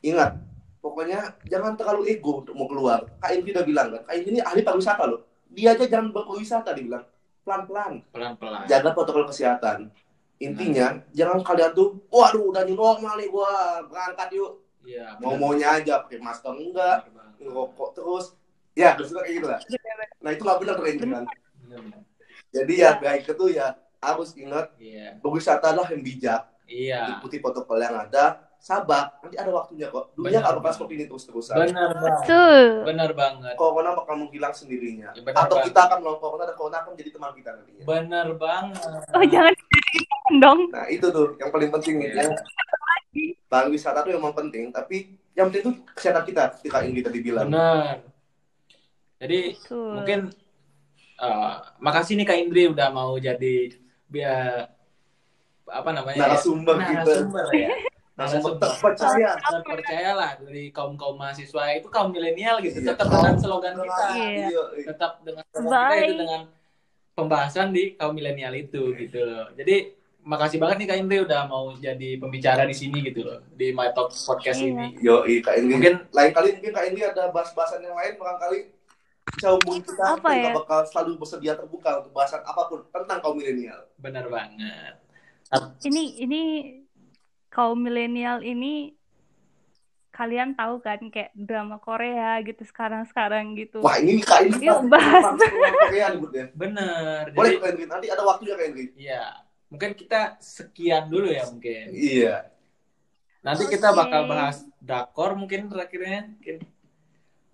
ingat, 0.00 0.38
pokoknya 0.78 1.34
jangan 1.48 1.74
terlalu 1.74 2.14
ego 2.14 2.44
untuk 2.44 2.54
mau 2.54 2.68
keluar. 2.68 3.08
Kak 3.18 3.34
Indri 3.34 3.50
udah 3.50 3.64
bilang 3.66 3.88
kan, 3.90 4.02
Kak 4.06 4.14
ini 4.20 4.38
ahli 4.38 4.60
pariwisata 4.62 5.04
loh. 5.08 5.20
Dia 5.50 5.72
aja 5.74 5.84
jangan 5.86 6.12
berpariwisata, 6.12 6.70
dia 6.74 6.84
bilang. 6.84 7.04
Pelan-pelan, 7.44 8.00
pelan 8.08 8.32
pelan 8.40 8.64
jaga 8.64 8.96
protokol 8.96 9.28
kesehatan. 9.28 9.92
Intinya, 10.40 10.98
jangan 11.14 11.40
kalian 11.40 11.72
tuh, 11.72 12.00
waduh 12.10 12.50
udah 12.50 12.64
new 12.66 12.74
normal 12.74 13.16
nih 13.16 13.28
gua, 13.30 13.80
berangkat 13.86 14.28
yuk. 14.34 14.52
iya 14.84 15.16
Mau 15.20 15.36
maunya 15.40 15.80
aja, 15.80 16.04
pakai 16.04 16.20
masker 16.20 16.52
enggak, 16.52 17.08
ngerokok 17.40 17.90
terus. 17.96 18.26
Ya, 18.74 18.98
terus 18.98 19.14
kayak 19.14 19.30
gitu 19.30 19.46
lah. 19.46 19.60
Nah 20.18 20.30
itu 20.34 20.42
nggak 20.42 20.58
benar 20.62 20.74
kan. 20.76 20.84
Benar, 20.98 21.22
benar. 21.64 22.00
Jadi 22.54 22.74
ya, 22.78 22.90
baik 22.98 23.22
itu 23.26 23.46
ya 23.50 23.66
harus 24.04 24.30
ingat, 24.36 24.66
iya 24.76 25.16
berwisata 25.18 25.72
lah 25.72 25.86
yang 25.88 26.04
bijak. 26.04 26.42
iya 26.68 27.16
ikuti 27.18 27.40
protokol 27.44 27.76
yang 27.76 27.96
ada, 28.08 28.40
sabar, 28.56 29.20
nanti 29.20 29.36
ada 29.36 29.52
waktunya 29.52 29.88
kok. 29.92 30.12
Dunia 30.16 30.40
nggak 30.40 30.60
bakal 30.60 30.72
seperti 30.72 30.92
ini 30.96 31.04
terus-terusan. 31.08 31.56
benar 31.56 31.90
banget 31.92 32.20
Betul. 32.24 32.64
benar 32.88 33.10
banget 33.12 33.54
Corona 33.60 33.90
bakal 33.92 34.14
menghilang 34.16 34.54
sendirinya. 34.56 35.08
Ya, 35.12 35.20
Atau 35.36 35.60
banget. 35.60 35.68
kita 35.72 35.80
akan 35.88 35.98
melawan 36.00 36.20
corona 36.20 36.44
dan 36.48 36.56
corona 36.56 36.76
akan 36.80 36.90
menjadi 36.96 37.10
teman 37.16 37.32
kita 37.36 37.50
nantinya. 37.52 37.84
benar 37.84 38.28
banget 38.40 38.80
Oh 39.12 39.24
jangan 39.28 39.54
dong. 40.40 40.60
Nah 40.72 40.86
itu 40.88 41.06
tuh 41.12 41.26
yang 41.36 41.50
paling 41.52 41.70
penting 41.72 41.94
nih. 42.00 42.08
Iya. 42.16 42.22
Ya. 42.24 42.36
Pariwisata 43.46 44.02
tuh 44.02 44.12
emang 44.16 44.34
penting, 44.34 44.72
tapi 44.72 45.14
yang 45.36 45.52
penting 45.52 45.62
tuh 45.68 45.74
kesehatan 45.94 46.24
kita, 46.26 46.42
ketika 46.58 46.82
ini 46.82 47.00
tadi 47.04 47.18
bilang. 47.20 47.46
benar 47.52 48.13
jadi 49.24 49.40
Betul. 49.54 49.90
mungkin 49.94 50.20
eh, 51.16 51.52
makasih 51.78 52.14
nih 52.14 52.26
Kak 52.26 52.38
Indri 52.38 52.62
udah 52.66 52.88
mau 52.90 53.16
jadi 53.16 53.72
biar 54.06 54.68
apa 55.66 55.90
namanya 55.90 56.14
ya? 56.14 56.22
Narasumber 56.28 56.76
kita. 56.76 56.92
narasumber 57.00 57.46
ya 57.50 57.70
Narasumber 58.14 58.52
terpercaya. 58.60 59.30
terpercaya 59.42 60.10
lah 60.12 60.30
dari 60.38 60.70
kaum 60.70 60.94
kaum 60.94 61.16
mahasiswa 61.16 61.62
itu 61.72 61.88
kaum 61.88 62.08
milenial 62.08 62.60
gitu 62.60 62.78
Iya, 62.78 62.94
tetap 62.94 63.06
kaum 63.08 63.22
dengan 63.24 63.36
slogan 63.38 63.74
kita 63.76 64.04
Iya. 64.06 64.38
Iya. 64.38 64.62
tetap 64.86 65.12
dengan 65.20 65.44
slogan 65.48 65.72
kita 65.88 66.04
itu 66.04 66.14
dengan 66.16 66.40
pembahasan 67.12 67.68
di 67.70 67.94
kaum 67.94 68.12
milenial 68.12 68.52
itu 68.52 68.82
gitu 68.92 69.18
loh 69.18 69.50
jadi 69.52 69.76
makasih 70.20 70.56
banget 70.56 70.76
nih 70.78 70.88
Kak 70.88 70.98
Indri 70.98 71.18
udah 71.20 71.40
mau 71.44 71.64
jadi 71.74 72.08
pembicara 72.16 72.64
di 72.64 72.72
sini 72.72 73.02
gitu 73.02 73.22
loh 73.22 73.44
di 73.50 73.70
My 73.70 73.90
Talk 73.90 74.08
podcast 74.10 74.56
Iya. 74.58 74.68
ini 74.68 74.86
Yo, 74.98 75.16
Kak 75.40 75.54
Indri. 75.54 75.72
Mungkin- 75.74 76.00
lain 76.10 76.30
kali 76.30 76.48
mungkin 76.54 76.72
Kak 76.72 76.84
Indri 76.86 77.02
ada 77.04 77.28
bahas-bahasan 77.28 77.80
yang 77.80 77.92
lain 77.92 78.14
barangkali 78.14 78.58
bisa 79.24 79.48
hubungi 79.56 79.80
kita 79.88 80.02
Apa 80.20 80.28
kita 80.36 80.48
ya? 80.48 80.52
bakal 80.52 80.78
selalu 80.84 81.10
bersedia 81.16 81.52
terbuka 81.56 82.04
untuk 82.04 82.12
bahasan 82.12 82.44
apa 82.44 82.62
pun 82.68 82.84
tentang 82.92 83.18
kaum 83.24 83.36
milenial. 83.40 83.88
benar 83.96 84.28
banget 84.28 85.00
Ini 85.86 86.02
ini 86.26 86.42
kaum 87.48 87.78
milenial 87.78 88.42
ini 88.42 88.92
kalian 90.14 90.54
tahu 90.54 90.78
kan 90.78 91.02
kayak 91.10 91.34
drama 91.34 91.82
Korea 91.82 92.38
gitu 92.46 92.62
sekarang-sekarang 92.62 93.58
gitu. 93.58 93.82
Wah 93.82 93.98
ini 93.98 94.22
Kak 94.22 94.46
Indri 94.46 94.70
Yuk, 94.70 94.86
bahas. 94.86 95.34
Korea 95.90 96.14
ya. 96.14 96.46
benar 96.54 97.34
Boleh 97.34 97.58
jadi 97.58 97.58
Kak 97.58 97.70
Indri, 97.74 97.84
nanti 97.90 98.06
ada 98.14 98.22
waktunya 98.22 98.54
Kak 98.54 98.66
Indri. 98.70 98.84
Iya, 98.94 99.26
mungkin 99.66 99.90
kita 99.98 100.38
sekian 100.38 101.10
dulu 101.10 101.26
ya 101.34 101.42
mungkin. 101.50 101.86
Iya. 101.90 102.46
Nanti 103.42 103.66
kita 103.68 103.90
bakal 103.92 104.30
bahas 104.30 104.62
dakor 104.78 105.34
mungkin 105.34 105.66
terakhirnya. 105.68 106.30
Mungkin. 106.30 106.56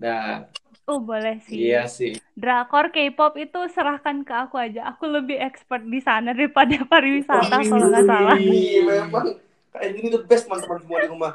Dan 0.00 0.48
Oh, 0.90 0.98
boleh 0.98 1.38
sih. 1.46 1.70
iya 1.70 1.86
sih. 1.86 2.18
Drakor 2.34 2.90
K-pop 2.90 3.38
itu 3.38 3.60
serahkan 3.70 4.26
ke 4.26 4.34
aku 4.34 4.58
aja. 4.58 4.90
Aku 4.90 5.06
lebih 5.06 5.38
expert 5.38 5.86
di 5.86 6.02
sana 6.02 6.34
daripada 6.34 6.74
pariwisata 6.90 7.62
kalau 7.62 7.86
nggak 7.86 8.06
salah. 8.10 8.34
Memang 8.34 9.38
kayak 9.70 9.90
gini 9.94 10.08
the 10.10 10.18
best 10.26 10.50
teman-teman 10.50 10.82
semua 10.82 10.98
di 10.98 11.08
rumah. 11.14 11.32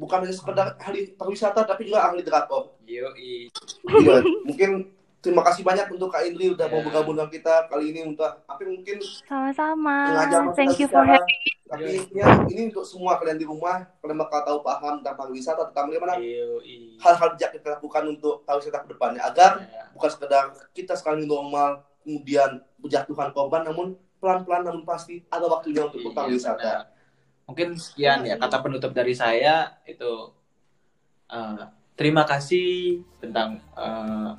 Bukan 0.00 0.24
hanya 0.24 0.32
sekedar 0.32 0.80
ahli 0.80 1.12
pariwisata 1.12 1.60
tapi 1.68 1.92
juga 1.92 2.08
ahli 2.08 2.24
drakor. 2.24 2.80
Yoi. 2.88 3.52
Iya, 3.84 4.24
mungkin 4.48 4.93
terima 5.24 5.40
kasih 5.40 5.64
banyak 5.64 5.88
untuk 5.88 6.06
Kak 6.06 6.22
Indri 6.22 6.52
udah 6.52 6.68
mau 6.68 6.78
Ya. 6.78 6.84
bergabung 6.84 7.16
dengan 7.16 7.26
kita 7.28 7.64
kali 7.66 7.90
ini 7.90 8.04
untuk 8.04 8.28
tapi 8.44 8.62
mungkin 8.68 9.00
Sama-sama. 9.24 9.96
Thank 10.52 10.76
you 10.76 10.86
for 10.86 11.00
having 11.02 11.40
Tapi 11.64 11.96
ya, 12.12 12.28
ini 12.46 12.68
untuk 12.68 12.84
semua 12.84 13.16
kalian 13.16 13.34
di 13.34 13.42
rumah, 13.42 13.88
kalian 13.98 14.20
bakal 14.20 14.44
tahu 14.44 14.58
paham 14.60 15.00
tentang 15.00 15.16
pariwisata, 15.16 15.72
tentang 15.72 15.88
bagaimana 15.88 16.20
hal-hal 17.00 17.28
bijak 17.32 17.50
kita 17.50 17.68
lakukan 17.72 18.04
untuk 18.06 18.44
pariwisata 18.44 18.84
ke 18.84 18.92
depannya 18.92 19.24
agar 19.24 19.64
Ya. 19.64 19.88
bukan 19.90 20.10
sekedar 20.10 20.44
kita 20.70 20.92
ini 20.94 21.24
normal 21.24 21.80
kemudian 21.98 22.50
berjatuhan 22.76 23.32
korban 23.32 23.64
namun 23.64 23.86
pelan-pelan 24.16 24.62
namun 24.62 24.84
pasti 24.84 25.24
ada 25.26 25.44
waktunya 25.44 25.82
untuk 25.82 25.98
Iya, 25.98 26.06
berpariwisata. 26.06 26.60
benar. 26.60 26.84
Mungkin 27.44 27.68
sekian 27.74 28.18
ya 28.22 28.36
kata 28.36 28.56
penutup 28.60 28.92
dari 28.92 29.12
saya 29.12 29.72
itu 29.82 30.30
eh, 31.26 31.64
terima 31.94 32.22
kasih 32.22 33.00
tentang 33.18 33.56
eh, 33.74 34.30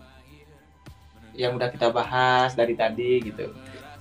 yang 1.35 1.55
udah 1.55 1.69
kita 1.71 1.91
bahas 1.91 2.55
dari 2.55 2.73
tadi 2.73 3.21
gitu. 3.23 3.51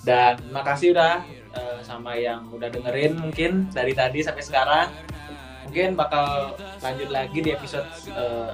Dan 0.05 0.39
makasih 0.53 0.95
udah 0.95 1.25
eh, 1.55 1.79
sama 1.83 2.15
yang 2.17 2.49
udah 2.53 2.69
dengerin 2.69 3.19
mungkin 3.19 3.69
dari 3.73 3.93
tadi 3.93 4.23
sampai 4.23 4.45
sekarang. 4.45 4.89
Mungkin 5.65 5.97
bakal 5.97 6.55
lanjut 6.85 7.09
lagi 7.11 7.39
di 7.41 7.51
episode 7.51 7.89
eh, 8.13 8.53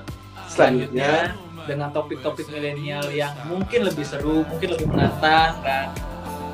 selanjutnya 0.50 1.36
dengan 1.68 1.92
topik-topik 1.92 2.48
milenial 2.48 3.04
yang 3.12 3.36
mungkin 3.46 3.86
lebih 3.86 4.06
seru, 4.06 4.42
mungkin 4.48 4.74
lebih 4.74 4.88
menantang 4.88 5.60
dan 5.60 5.92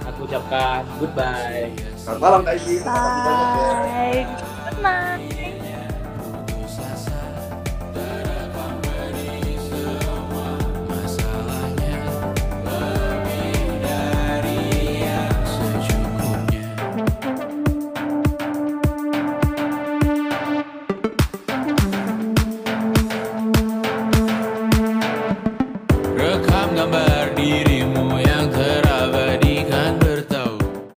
aku 0.05 0.27
ucapkan 0.27 0.83
goodbye. 0.99 1.71
Selamat 1.95 2.21
malam 2.21 2.41
ya. 2.45 2.55
Bye. 2.83 4.23
Good 4.67 4.79
night. 4.83 5.46